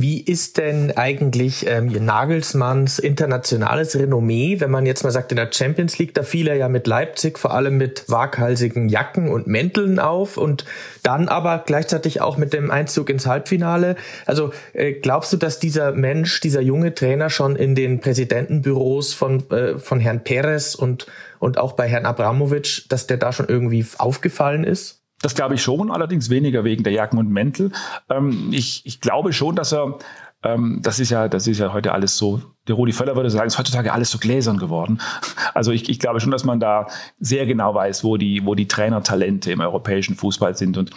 Wie 0.01 0.21
ist 0.21 0.59
denn 0.59 0.97
eigentlich 0.97 1.67
ähm, 1.67 1.87
Nagelsmanns 1.87 3.01
internationales 3.01 3.99
Renommee, 3.99 4.61
wenn 4.61 4.71
man 4.71 4.87
jetzt 4.87 5.03
mal 5.03 5.11
sagt, 5.11 5.33
in 5.33 5.37
der 5.37 5.51
Champions 5.53 5.99
League, 5.99 6.15
da 6.15 6.23
fiel 6.23 6.47
er 6.47 6.55
ja 6.55 6.69
mit 6.69 6.87
Leipzig 6.87 7.37
vor 7.37 7.53
allem 7.53 7.79
mit 7.79 8.05
waghalsigen 8.07 8.89
Jacken 8.89 9.29
und 9.29 9.49
Mänteln 9.49 9.99
auf 9.99 10.37
und 10.37 10.65
dann 11.03 11.27
aber 11.27 11.65
gleichzeitig 11.67 12.21
auch 12.21 12.37
mit 12.37 12.53
dem 12.53 12.71
Einzug 12.71 13.11
ins 13.11 13.27
Halbfinale. 13.27 13.97
Also 14.25 14.53
äh, 14.73 14.93
glaubst 14.93 15.33
du, 15.33 15.37
dass 15.37 15.59
dieser 15.59 15.91
Mensch, 15.91 16.39
dieser 16.43 16.61
junge 16.61 16.95
Trainer 16.95 17.29
schon 17.29 17.57
in 17.57 17.75
den 17.75 17.99
Präsidentenbüros 17.99 19.15
von, 19.15 19.51
äh, 19.51 19.79
von 19.79 19.99
Herrn 19.99 20.23
Perez 20.23 20.77
und 20.77 21.09
und 21.41 21.59
auch 21.59 21.73
bei 21.73 21.89
Herrn 21.89 22.07
Abramowitsch, 22.07 22.87
dass 22.89 23.07
der 23.07 23.17
da 23.17 23.33
schon 23.33 23.49
irgendwie 23.49 23.87
aufgefallen 23.99 24.65
ist? 24.65 24.98
Das 25.20 25.35
glaube 25.35 25.54
ich 25.54 25.62
schon, 25.62 25.90
allerdings 25.90 26.31
weniger 26.31 26.64
wegen 26.64 26.85
der 26.85 26.92
Jacken 26.92 27.18
und 27.18 27.31
Mäntel. 27.31 27.72
Ähm, 28.09 28.50
ich, 28.52 28.83
ich 28.85 29.00
glaube 29.00 29.33
schon, 29.33 29.57
dass 29.57 29.72
er, 29.72 29.98
ähm, 30.44 30.81
das 30.83 31.00
ist 31.00 31.11
ja, 31.11 31.28
das 31.28 31.46
ist 31.46 31.59
ja 31.59 31.72
heute 31.72 31.92
alles 31.92 32.16
so, 32.16 32.40
der 32.68 32.76
Rudi 32.76 32.92
Völler 32.92 33.16
würde 33.16 33.31
sagen, 33.31 33.48
ist 33.48 33.59
heutzutage 33.59 33.92
alles 33.92 34.11
so 34.11 34.18
gläsern 34.18 34.59
geworden. 34.59 35.00
Also 35.54 35.72
ich, 35.72 35.88
ich 35.88 35.98
glaube 35.98 36.20
schon, 36.20 36.31
dass 36.31 36.44
man 36.44 36.61
da 36.61 36.87
sehr 37.18 37.44
genau 37.44 37.74
weiß, 37.74 38.04
wo 38.04 38.16
die, 38.16 38.44
wo 38.44 38.54
die 38.54 38.68
Trainertalente 38.68 39.50
im 39.50 39.61
europäischen 39.61 40.14
Fußball 40.14 40.57
sind. 40.57 40.76
Und 40.78 40.92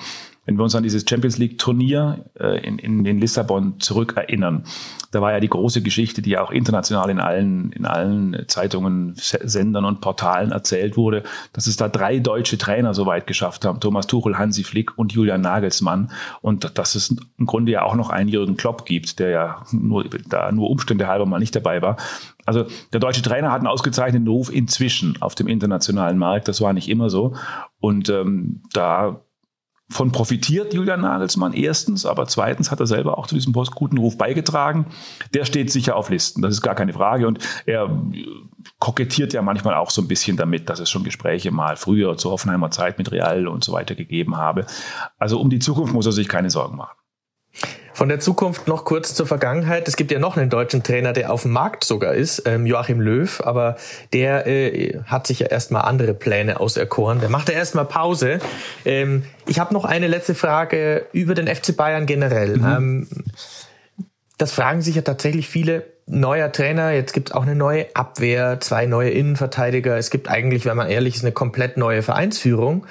wenn 0.46 0.58
wir 0.58 0.64
uns 0.64 0.76
an 0.76 0.84
dieses 0.84 1.06
Champions 1.08 1.38
League 1.38 1.60
Turnier 1.60 2.26
äh, 2.40 2.66
in, 2.66 2.80
in, 2.80 3.06
in 3.06 3.20
Lissabon 3.20 3.80
zurückerinnern, 3.80 4.64
da 5.12 5.22
war 5.22 5.34
ja 5.34 5.40
die 5.40 5.50
große 5.50 5.82
Geschichte, 5.82 6.22
die 6.22 6.32
ja 6.32 6.42
auch 6.42 6.52
international 6.52 7.10
in 7.10 7.20
allen, 7.20 7.72
in 7.74 7.86
allen 7.86 8.46
Zeitungen, 8.48 9.14
Sendern 9.16 9.86
und 9.86 10.02
Portalen 10.02 10.52
erzählt 10.52 10.98
wurde, 10.98 11.24
dass 11.54 11.68
es 11.68 11.76
da 11.76 11.90
drei 11.90 12.20
deutsche 12.20 12.58
Trainer 12.58 12.94
so 12.94 13.06
weit 13.06 13.28
geschafft 13.28 13.66
haben. 13.66 13.80
Thomas 13.82 14.08
Tuchel, 14.08 14.38
Hansi 14.38 14.64
Flick 14.64 14.98
und 14.98 15.12
Julian 15.12 15.42
Nagelsmann. 15.42 16.12
Und 16.42 16.78
dass 16.78 16.96
es 16.96 17.16
im 17.38 17.46
Grunde 17.46 17.74
ja 17.74 17.84
auch 17.84 17.96
noch 17.96 18.10
einen 18.10 18.30
Jürgen 18.30 18.56
Klopp 18.56 18.86
gibt, 18.86 19.20
der 19.20 19.30
ja 19.30 19.66
nur, 19.72 20.06
da 20.28 20.52
nur 20.52 20.70
Umstände 20.70 21.08
halber 21.08 21.26
mal 21.26 21.40
nicht 21.40 21.56
dabei 21.56 21.82
war. 21.82 21.98
Also 22.46 22.66
der 22.94 23.00
deutsche 23.02 23.22
Trainer 23.22 23.52
hat 23.52 23.60
einen 23.60 23.68
ausgezeichneten 23.68 24.28
Ruf 24.28 24.52
inzwischen 24.52 25.22
auf 25.22 25.36
dem 25.36 25.48
internationalen 25.48 26.18
Markt. 26.18 26.48
Das 26.48 26.62
war 26.62 26.72
nicht 26.74 26.90
immer 26.90 27.10
so. 27.10 27.36
Und 27.80 28.10
ähm, 28.10 28.64
da 28.74 29.20
von 29.92 30.12
profitiert 30.12 30.74
Julian 30.74 31.02
Nagelsmann 31.02 31.54
erstens, 31.54 32.06
aber 32.06 32.26
zweitens 32.28 32.72
hat 32.72 32.80
er 32.80 32.88
selber 32.88 33.18
auch 33.18 33.28
zu 33.28 33.36
diesem 33.36 33.54
guten 33.54 33.98
Ruf 33.98 34.18
beigetragen. 34.18 34.86
Der 35.34 35.46
steht 35.46 35.72
sicher 35.72 35.96
auf 35.96 36.10
Listen, 36.10 36.42
das 36.42 36.54
ist 36.54 36.62
gar 36.62 36.76
keine 36.76 36.94
Frage. 36.94 37.28
Und 37.28 37.40
er 37.66 37.90
kokettiert 38.80 39.34
ja 39.34 39.42
manchmal 39.42 39.76
auch 39.76 39.90
so 39.90 40.02
ein 40.02 40.08
bisschen 40.08 40.38
damit, 40.38 40.70
dass 40.70 40.80
es 40.80 40.90
schon 40.90 41.04
Gespräche 41.04 41.52
mal 41.52 41.76
früher 41.76 42.18
zur 42.18 42.32
Hoffenheimer 42.32 42.72
Zeit 42.72 42.98
mit 42.98 43.12
Real 43.12 43.48
und 43.48 43.64
so 43.64 43.74
weiter 43.74 43.96
gegeben 43.96 44.38
habe. 44.38 44.66
Also 45.20 45.40
um 45.40 45.50
die 45.50 45.60
Zukunft 45.60 45.94
muss 45.94 46.06
er 46.06 46.14
sich 46.14 46.28
keine 46.28 46.50
Sorgen 46.50 46.78
machen. 46.78 47.01
Von 48.02 48.10
der 48.10 48.20
Zukunft 48.20 48.68
noch 48.68 48.84
kurz 48.84 49.14
zur 49.14 49.28
Vergangenheit. 49.28 49.88
Es 49.88 49.96
gibt 49.96 50.10
ja 50.10 50.18
noch 50.18 50.36
einen 50.36 50.50
deutschen 50.50 50.82
Trainer, 50.82 51.14
der 51.14 51.32
auf 51.32 51.44
dem 51.44 51.52
Markt 51.52 51.84
sogar 51.84 52.16
ist, 52.16 52.42
ähm, 52.48 52.66
Joachim 52.66 53.00
Löw, 53.00 53.40
aber 53.42 53.76
der 54.12 54.48
äh, 54.48 55.02
hat 55.06 55.28
sich 55.28 55.42
ja 55.42 55.46
erstmal 55.46 55.84
andere 55.84 56.16
Pläne 56.16 56.60
auserkoren. 56.60 57.20
Der 57.20 57.30
macht 57.30 57.50
ja 57.50 57.54
erstmal 57.54 57.86
Pause. 57.86 58.40
Ähm, 58.86 59.26
ich 59.46 59.60
habe 59.60 59.72
noch 59.76 59.86
eine 59.86 60.08
letzte 60.08 60.34
Frage 60.34 61.06
über 61.14 61.36
den 61.36 61.46
FC 61.46 61.78
Bayern 61.78 62.08
generell. 62.08 62.58
Mhm. 62.58 62.66
Ähm, 62.66 63.08
das 64.40 64.52
fragen 64.52 64.82
sich 64.82 64.96
ja 64.96 65.04
tatsächlich 65.04 65.48
viele. 65.48 65.84
Neuer 66.08 66.52
Trainer, 66.52 66.90
jetzt 66.94 67.14
gibt 67.14 67.30
es 67.30 67.36
auch 67.36 67.44
eine 67.44 67.54
neue 67.54 67.86
Abwehr, 67.94 68.60
zwei 68.62 68.88
neue 68.88 69.12
Innenverteidiger. 69.12 69.96
Es 69.96 70.10
gibt 70.10 70.28
eigentlich, 70.28 70.66
wenn 70.66 70.76
man 70.76 70.90
ehrlich 70.90 71.18
ist, 71.18 71.24
eine 71.24 71.34
komplett 71.34 71.78
neue 71.78 72.02
Vereinsführung 72.02 72.88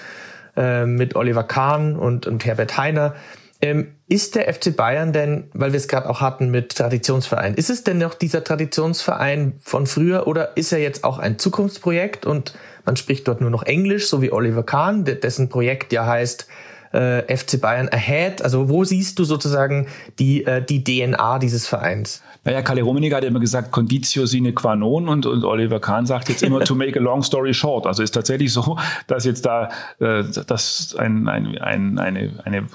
äh, 0.57 0.87
mit 0.87 1.17
Oliver 1.17 1.43
Kahn 1.43 1.97
und, 1.97 2.29
und 2.29 2.45
Herbert 2.45 2.79
Heiner. 2.79 3.17
Ähm, 3.63 3.89
ist 4.09 4.37
der 4.37 4.53
FC 4.53 4.75
Bayern 4.75 5.13
denn, 5.13 5.45
weil 5.53 5.73
wir 5.73 5.77
es 5.77 5.87
gerade 5.87 6.09
auch 6.09 6.23
hatten 6.23 6.51
mit 6.51 6.75
Traditionsverein, 6.77 7.55
ist 7.55 7.69
es 7.69 7.85
denn 7.85 7.99
noch 7.99 8.15
dieser 8.15 8.43
Traditionsverein 8.43 9.55
von 9.61 9.87
früher 9.87 10.27
oder 10.27 10.57
ist 10.57 10.73
er 10.73 10.79
jetzt 10.79 11.05
auch 11.05 11.19
ein 11.19 11.39
Zukunftsprojekt 11.39 12.25
und 12.25 12.55
man 12.87 12.97
spricht 12.97 13.29
dort 13.29 13.43
nur 13.43 13.51
noch 13.51 13.65
Englisch, 13.65 14.09
so 14.09 14.23
wie 14.23 14.33
Oliver 14.33 14.63
Kahn, 14.63 15.05
dessen 15.05 15.51
Projekt 15.51 15.93
ja 15.93 16.07
heißt 16.07 16.47
äh, 16.93 17.37
FC 17.37 17.61
Bayern 17.61 17.89
Ahead? 17.91 18.43
Also 18.43 18.69
wo 18.69 18.85
siehst 18.85 19.19
du 19.19 19.25
sozusagen 19.25 19.87
die, 20.19 20.45
äh, 20.45 20.65
die 20.65 20.83
DNA 20.83 21.39
dieses 21.39 21.67
Vereins? 21.67 22.23
Naja, 22.45 22.63
Kalle 22.63 22.83
Rummenigge 22.83 23.15
hat 23.15 23.25
immer 23.25 23.41
gesagt, 23.41 23.71
Conditio 23.71 24.25
sine 24.25 24.55
qua 24.55 24.75
non 24.75 25.09
und, 25.09 25.27
und 25.27 25.45
Oliver 25.45 25.81
Kahn 25.81 26.07
sagt 26.07 26.31
jetzt 26.31 26.43
immer 26.43 26.61
to 26.61 26.75
make 26.75 26.99
a 26.99 27.03
long 27.03 27.23
story 27.23 27.53
short. 27.53 27.87
Also 27.87 28.03
ist 28.03 28.13
tatsächlich 28.13 28.53
so, 28.53 28.79
dass 29.07 29.25
jetzt 29.27 29.45
da 29.45 29.69
äh, 29.99 30.25
dass 30.47 30.97
ein, 30.99 31.29
ein, 31.29 31.59
ein, 31.59 31.99
eine, 31.99 32.33
eine 32.45 32.67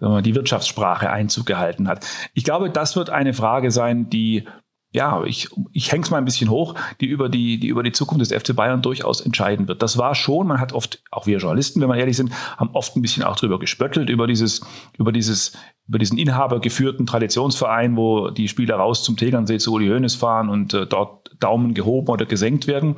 die 0.00 0.34
Wirtschaftssprache 0.34 1.10
Einzug 1.10 1.46
gehalten 1.46 1.88
hat. 1.88 2.06
Ich 2.34 2.44
glaube, 2.44 2.70
das 2.70 2.96
wird 2.96 3.10
eine 3.10 3.34
Frage 3.34 3.70
sein, 3.70 4.08
die 4.08 4.46
ja, 4.92 5.22
ich, 5.24 5.48
ich 5.72 5.92
hänge 5.92 6.02
es 6.02 6.10
mal 6.10 6.18
ein 6.18 6.24
bisschen 6.24 6.50
hoch, 6.50 6.74
die 7.00 7.06
über 7.06 7.28
die, 7.28 7.60
die 7.60 7.68
über 7.68 7.84
die 7.84 7.92
Zukunft 7.92 8.28
des 8.28 8.32
FC 8.32 8.56
Bayern 8.56 8.82
durchaus 8.82 9.20
entscheiden 9.20 9.68
wird. 9.68 9.82
Das 9.82 9.98
war 9.98 10.16
schon, 10.16 10.48
man 10.48 10.58
hat 10.58 10.72
oft, 10.72 11.00
auch 11.12 11.26
wir 11.26 11.38
Journalisten, 11.38 11.80
wenn 11.80 11.88
wir 11.88 11.96
ehrlich 11.96 12.16
sind, 12.16 12.32
haben 12.56 12.70
oft 12.72 12.96
ein 12.96 13.02
bisschen 13.02 13.22
auch 13.22 13.36
drüber 13.36 13.60
gespöttelt, 13.60 14.10
über 14.10 14.26
dieses, 14.26 14.62
über 14.98 15.12
dieses, 15.12 15.52
über 15.90 15.98
diesen 15.98 16.18
inhabergeführten 16.18 17.04
Traditionsverein, 17.04 17.96
wo 17.96 18.30
die 18.30 18.46
Spieler 18.46 18.76
raus 18.76 19.02
zum 19.02 19.16
Tegernsee 19.16 19.58
zu 19.58 19.72
Uli 19.72 19.88
Hoeneß 19.88 20.14
fahren 20.14 20.48
und 20.48 20.72
äh, 20.72 20.86
dort 20.86 21.32
Daumen 21.40 21.74
gehoben 21.74 22.08
oder 22.08 22.26
gesenkt 22.26 22.68
werden. 22.68 22.94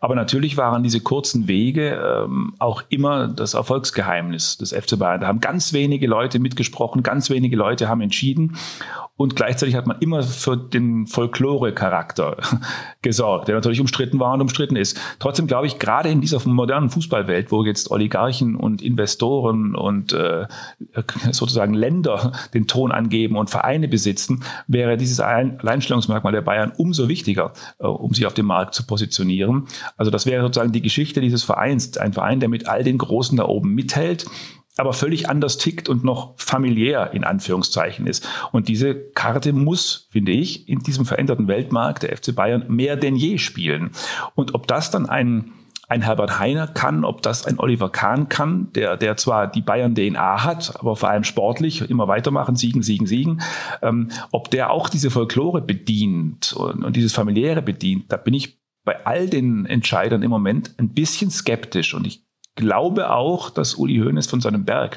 Aber 0.00 0.16
natürlich 0.16 0.56
waren 0.56 0.82
diese 0.82 0.98
kurzen 0.98 1.46
Wege 1.46 2.24
ähm, 2.24 2.54
auch 2.58 2.82
immer 2.88 3.28
das 3.28 3.54
Erfolgsgeheimnis 3.54 4.58
des 4.58 4.72
FC 4.72 4.98
Bayern. 4.98 5.20
Da 5.20 5.28
haben 5.28 5.40
ganz 5.40 5.72
wenige 5.72 6.08
Leute 6.08 6.40
mitgesprochen, 6.40 7.04
ganz 7.04 7.30
wenige 7.30 7.54
Leute 7.54 7.88
haben 7.88 8.00
entschieden. 8.00 8.56
Und 9.14 9.36
gleichzeitig 9.36 9.76
hat 9.76 9.86
man 9.86 9.98
immer 10.00 10.22
für 10.22 10.56
den 10.56 11.06
Folklore-Charakter 11.06 12.38
gesorgt, 13.02 13.46
der 13.46 13.54
natürlich 13.54 13.80
umstritten 13.80 14.18
war 14.18 14.32
und 14.32 14.40
umstritten 14.40 14.74
ist. 14.74 14.98
Trotzdem 15.20 15.46
glaube 15.46 15.68
ich, 15.68 15.78
gerade 15.78 16.08
in 16.08 16.20
dieser 16.20 16.40
modernen 16.48 16.90
Fußballwelt, 16.90 17.52
wo 17.52 17.62
jetzt 17.62 17.90
Oligarchen 17.90 18.56
und 18.56 18.82
Investoren 18.82 19.76
und 19.76 20.12
äh, 20.12 20.46
sozusagen 21.30 21.74
Länder 21.74 22.31
den 22.54 22.66
Ton 22.66 22.92
angeben 22.92 23.36
und 23.36 23.50
Vereine 23.50 23.88
besitzen, 23.88 24.44
wäre 24.66 24.96
dieses 24.96 25.20
Alleinstellungsmerkmal 25.20 26.32
der 26.32 26.42
Bayern 26.42 26.72
umso 26.76 27.08
wichtiger, 27.08 27.52
äh, 27.78 27.86
um 27.86 28.14
sich 28.14 28.26
auf 28.26 28.34
dem 28.34 28.46
Markt 28.46 28.74
zu 28.74 28.86
positionieren. 28.86 29.66
Also 29.96 30.10
das 30.10 30.26
wäre 30.26 30.42
sozusagen 30.42 30.72
die 30.72 30.82
Geschichte 30.82 31.20
dieses 31.20 31.44
Vereins. 31.44 31.96
Ein 31.96 32.12
Verein, 32.12 32.40
der 32.40 32.48
mit 32.48 32.68
all 32.68 32.84
den 32.84 32.98
Großen 32.98 33.36
da 33.36 33.44
oben 33.44 33.74
mithält 33.74 34.26
aber 34.76 34.92
völlig 34.92 35.28
anders 35.28 35.58
tickt 35.58 35.88
und 35.88 36.02
noch 36.02 36.34
familiär 36.38 37.10
in 37.12 37.24
Anführungszeichen 37.24 38.06
ist. 38.06 38.26
Und 38.52 38.68
diese 38.68 38.94
Karte 38.94 39.52
muss, 39.52 40.08
finde 40.10 40.32
ich, 40.32 40.68
in 40.68 40.78
diesem 40.80 41.04
veränderten 41.04 41.46
Weltmarkt 41.46 42.04
der 42.04 42.16
FC 42.16 42.34
Bayern 42.34 42.64
mehr 42.68 42.96
denn 42.96 43.16
je 43.16 43.38
spielen. 43.38 43.90
Und 44.34 44.54
ob 44.54 44.66
das 44.66 44.90
dann 44.90 45.06
ein 45.06 45.52
ein 45.92 46.00
Herbert 46.00 46.38
Heiner 46.38 46.66
kann, 46.66 47.04
ob 47.04 47.20
das 47.20 47.44
ein 47.44 47.58
Oliver 47.58 47.90
Kahn 47.90 48.30
kann, 48.30 48.72
der, 48.72 48.96
der 48.96 49.18
zwar 49.18 49.46
die 49.46 49.60
Bayern-DNA 49.60 50.42
hat, 50.42 50.80
aber 50.80 50.96
vor 50.96 51.10
allem 51.10 51.22
sportlich 51.22 51.88
immer 51.90 52.08
weitermachen, 52.08 52.56
siegen, 52.56 52.82
siegen, 52.82 53.06
siegen, 53.06 53.42
ähm, 53.82 54.10
ob 54.30 54.50
der 54.50 54.70
auch 54.70 54.88
diese 54.88 55.10
Folklore 55.10 55.60
bedient 55.60 56.54
und, 56.54 56.82
und 56.82 56.96
dieses 56.96 57.12
familiäre 57.12 57.60
bedient, 57.60 58.10
da 58.10 58.16
bin 58.16 58.32
ich 58.32 58.58
bei 58.84 59.04
all 59.04 59.28
den 59.28 59.66
Entscheidern 59.66 60.22
im 60.22 60.30
Moment 60.30 60.74
ein 60.78 60.88
bisschen 60.94 61.30
skeptisch. 61.30 61.92
Und 61.92 62.06
ich 62.06 62.24
glaube 62.56 63.10
auch, 63.10 63.50
dass 63.50 63.74
Uli 63.74 63.98
Hoeneß 63.98 64.26
von 64.26 64.40
seinem 64.40 64.64
Berg 64.64 64.96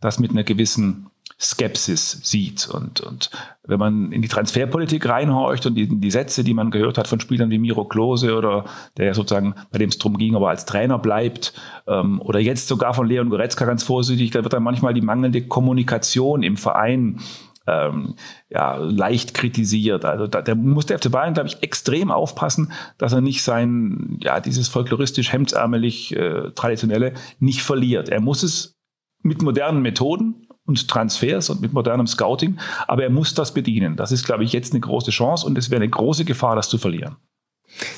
das 0.00 0.18
mit 0.18 0.30
einer 0.30 0.42
gewissen 0.42 1.09
Skepsis 1.40 2.20
sieht. 2.22 2.68
Und, 2.68 3.00
und 3.00 3.30
wenn 3.64 3.78
man 3.78 4.12
in 4.12 4.20
die 4.20 4.28
Transferpolitik 4.28 5.08
reinhorcht 5.08 5.64
und 5.64 5.74
die, 5.74 5.88
die 5.88 6.10
Sätze, 6.10 6.44
die 6.44 6.52
man 6.52 6.70
gehört 6.70 6.98
hat 6.98 7.08
von 7.08 7.18
Spielern 7.18 7.50
wie 7.50 7.58
Miro 7.58 7.86
Klose 7.86 8.36
oder 8.36 8.66
der 8.98 9.06
ja 9.06 9.14
sozusagen, 9.14 9.54
bei 9.70 9.78
dem 9.78 9.88
es 9.88 9.98
drum 9.98 10.18
ging, 10.18 10.36
aber 10.36 10.50
als 10.50 10.66
Trainer 10.66 10.98
bleibt, 10.98 11.54
ähm, 11.86 12.20
oder 12.20 12.40
jetzt 12.40 12.68
sogar 12.68 12.92
von 12.92 13.06
Leon 13.06 13.30
Goretzka 13.30 13.64
ganz 13.64 13.82
vorsichtig, 13.82 14.32
da 14.32 14.42
wird 14.42 14.52
dann 14.52 14.62
manchmal 14.62 14.92
die 14.92 15.00
mangelnde 15.00 15.42
Kommunikation 15.46 16.42
im 16.42 16.58
Verein 16.58 17.20
ähm, 17.66 18.16
ja, 18.50 18.76
leicht 18.76 19.32
kritisiert. 19.32 20.04
Also 20.04 20.26
da, 20.26 20.42
der 20.42 20.54
muss 20.54 20.86
der 20.86 20.98
FC 20.98 21.10
Bayern, 21.10 21.32
glaube 21.32 21.48
ich, 21.48 21.62
extrem 21.62 22.10
aufpassen, 22.10 22.72
dass 22.98 23.14
er 23.14 23.22
nicht 23.22 23.42
sein, 23.42 24.18
ja, 24.22 24.40
dieses 24.40 24.68
folkloristisch 24.68 25.32
hemdsärmelig 25.32 26.14
äh, 26.14 26.50
traditionelle 26.54 27.14
nicht 27.38 27.62
verliert. 27.62 28.10
Er 28.10 28.20
muss 28.20 28.42
es 28.42 28.76
mit 29.22 29.40
modernen 29.42 29.80
Methoden 29.80 30.46
und 30.66 30.88
Transfers 30.88 31.50
und 31.50 31.60
mit 31.60 31.72
modernem 31.72 32.06
Scouting, 32.06 32.58
aber 32.86 33.02
er 33.02 33.10
muss 33.10 33.34
das 33.34 33.52
bedienen. 33.54 33.96
Das 33.96 34.12
ist, 34.12 34.24
glaube 34.24 34.44
ich, 34.44 34.52
jetzt 34.52 34.72
eine 34.72 34.80
große 34.80 35.10
Chance 35.10 35.46
und 35.46 35.58
es 35.58 35.70
wäre 35.70 35.82
eine 35.82 35.90
große 35.90 36.24
Gefahr, 36.24 36.56
das 36.56 36.68
zu 36.68 36.78
verlieren. 36.78 37.16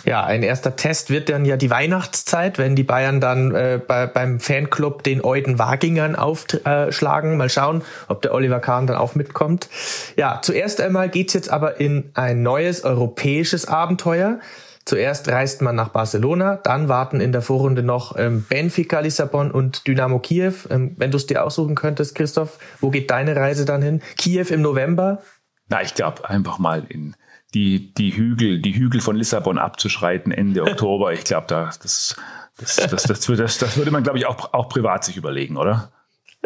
Ja, 0.05 0.25
ein 0.25 0.43
erster 0.43 0.77
Test 0.77 1.11
wird 1.11 1.29
dann 1.29 1.45
ja 1.45 1.57
die 1.57 1.71
Weihnachtszeit, 1.71 2.59
wenn 2.59 2.77
die 2.77 2.83
Bayern 2.83 3.21
dann 3.21 3.55
äh, 3.55 3.81
bei, 3.85 4.07
beim 4.07 4.39
Fanclub 4.39 5.03
den 5.03 5.25
Euden 5.25 5.59
Wagingern 5.59 6.15
aufschlagen. 6.15 7.37
Mal 7.37 7.49
schauen, 7.49 7.83
ob 8.09 8.23
der 8.23 8.35
Oliver 8.35 8.61
Kahn 8.61 8.87
dann 8.87 8.97
auch 8.97 9.15
mitkommt. 9.15 9.69
Ja, 10.17 10.41
zuerst 10.43 10.81
einmal 10.81 11.09
geht's 11.09 11.33
jetzt 11.33 11.51
aber 11.51 11.81
in 11.81 12.11
ein 12.15 12.43
neues 12.43 12.85
europäisches 12.85 13.67
Abenteuer. 13.67 14.41
Zuerst 14.85 15.29
reist 15.29 15.63
man 15.63 15.77
nach 15.77 15.91
Barcelona, 15.91 16.57
dann 16.57 16.89
warten 16.89 17.21
in 17.21 17.33
der 17.33 17.43
Vorrunde 17.43 17.83
noch 17.83 18.17
ähm, 18.19 18.45
Benfica 18.49 19.01
Lissabon 19.01 19.51
und 19.51 19.87
Dynamo 19.87 20.19
Kiew. 20.19 20.55
Ähm, 20.71 20.95
wenn 20.97 21.11
du 21.11 21.17
es 21.17 21.27
dir 21.27 21.45
aussuchen 21.45 21.75
könntest, 21.75 22.15
Christoph, 22.15 22.59
wo 22.81 22.91
geht 22.91 23.11
deine 23.11 23.37
Reise 23.37 23.65
dann 23.65 23.83
hin? 23.83 24.03
Kiew 24.17 24.47
im 24.51 24.61
November? 24.61 25.23
Na, 25.69 25.83
ich 25.83 25.95
glaube 25.95 26.29
einfach 26.29 26.59
mal 26.59 26.85
in 26.89 27.15
die, 27.55 27.95
die 27.95 28.17
Hügel, 28.17 28.61
die 28.61 28.75
Hügel 28.75 29.01
von 29.01 29.17
Lissabon 29.17 29.59
abzuschreiten 29.59 30.33
Ende 30.33 30.63
Oktober. 30.71 31.13
Ich 31.13 31.25
glaube, 31.25 31.47
da, 31.47 31.71
das, 31.83 32.17
das, 32.59 32.77
das, 32.77 33.03
das, 33.05 33.21
das, 33.21 33.59
das 33.59 33.77
würde 33.77 33.91
man, 33.91 34.03
glaube 34.03 34.19
ich, 34.19 34.27
auch, 34.27 34.53
auch 34.53 34.69
privat 34.69 35.05
sich 35.05 35.17
überlegen, 35.17 35.57
oder? 35.57 35.93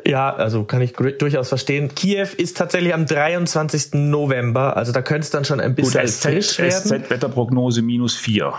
Ja, 0.05 0.35
also 0.35 0.65
kann 0.65 0.83
ich 0.83 0.93
durchaus 0.93 1.49
verstehen. 1.49 1.95
Kiew 1.95 2.29
ist 2.37 2.57
tatsächlich 2.57 2.93
am 2.93 3.07
23. 3.07 3.95
November, 3.95 4.77
also 4.77 4.93
da 4.93 5.03
könnte 5.03 5.23
es 5.23 5.31
dann 5.31 5.45
schon 5.45 5.61
ein 5.61 5.75
bisschen 5.75 6.03
Gut, 6.03 6.11
SZ, 6.11 6.59
werden. 6.59 7.03
SZ-Wetterprognose 7.05 7.83
minus 7.83 8.15
vier. 8.17 8.53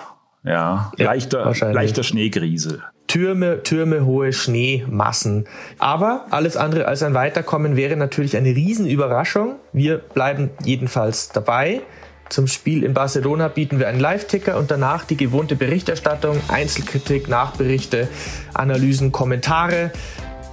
Ja, 0.43 0.91
ja 0.97 1.05
leichter, 1.05 1.53
leichter 1.73 2.03
Schneegriesel. 2.03 2.81
Türme, 3.07 3.63
Türme, 3.63 4.05
hohe 4.05 4.33
Schneemassen. 4.33 5.47
Aber 5.79 6.25
alles 6.29 6.57
andere 6.57 6.87
als 6.87 7.03
ein 7.03 7.13
Weiterkommen 7.13 7.75
wäre 7.75 7.95
natürlich 7.95 8.35
eine 8.35 8.49
Riesenüberraschung. 8.49 9.55
Wir 9.71 9.97
bleiben 9.97 10.51
jedenfalls 10.63 11.29
dabei. 11.29 11.81
Zum 12.29 12.47
Spiel 12.47 12.83
in 12.83 12.93
Barcelona 12.93 13.47
bieten 13.47 13.79
wir 13.79 13.87
einen 13.87 14.01
Live-Ticker 14.01 14.57
und 14.57 14.69
danach 14.69 15.05
die 15.05 15.15
gewohnte 15.15 15.55
Berichterstattung, 15.55 16.41
Einzelkritik, 16.49 17.29
Nachberichte, 17.29 18.09
Analysen, 18.53 19.13
Kommentare. 19.13 19.91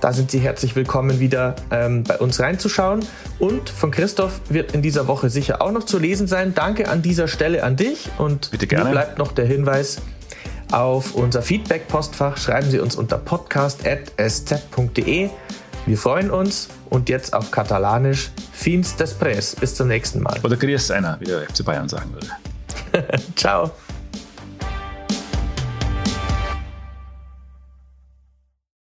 Da 0.04 0.12
sind 0.12 0.30
Sie 0.30 0.38
herzlich 0.38 0.76
willkommen, 0.76 1.18
wieder 1.18 1.56
ähm, 1.70 2.04
bei 2.04 2.18
uns 2.18 2.38
reinzuschauen. 2.38 3.00
Und 3.38 3.70
von 3.70 3.90
Christoph 3.90 4.38
wird 4.50 4.74
in 4.74 4.82
dieser 4.82 5.08
Woche 5.08 5.30
sicher 5.30 5.62
auch 5.62 5.72
noch 5.72 5.84
zu 5.84 5.98
lesen 5.98 6.26
sein. 6.26 6.52
Danke 6.54 6.90
an 6.90 7.00
dieser 7.00 7.26
Stelle 7.26 7.64
an 7.64 7.76
dich. 7.76 8.10
Und 8.18 8.50
Bitte 8.50 8.66
gerne. 8.66 8.84
mir 8.84 8.90
bleibt 8.90 9.16
noch 9.16 9.32
der 9.32 9.46
Hinweis 9.46 10.02
auf 10.70 11.14
unser 11.14 11.40
Feedback-Postfach. 11.40 12.36
Schreiben 12.36 12.70
Sie 12.70 12.80
uns 12.80 12.96
unter 12.96 13.16
podcast.sz.de. 13.16 15.30
Wir 15.86 15.96
freuen 15.96 16.30
uns 16.30 16.68
und 16.90 17.08
jetzt 17.08 17.32
auf 17.32 17.50
Katalanisch 17.50 18.30
Fins 18.52 18.96
després. 18.96 19.56
Bis 19.56 19.74
zum 19.74 19.88
nächsten 19.88 20.20
Mal. 20.20 20.38
Oder 20.42 20.58
Grüß 20.58 20.90
einer, 20.90 21.18
wie 21.18 21.24
der 21.24 21.48
FC 21.48 21.64
Bayern 21.64 21.88
sagen 21.88 22.12
würde. 22.12 22.28
Ciao. 23.36 23.70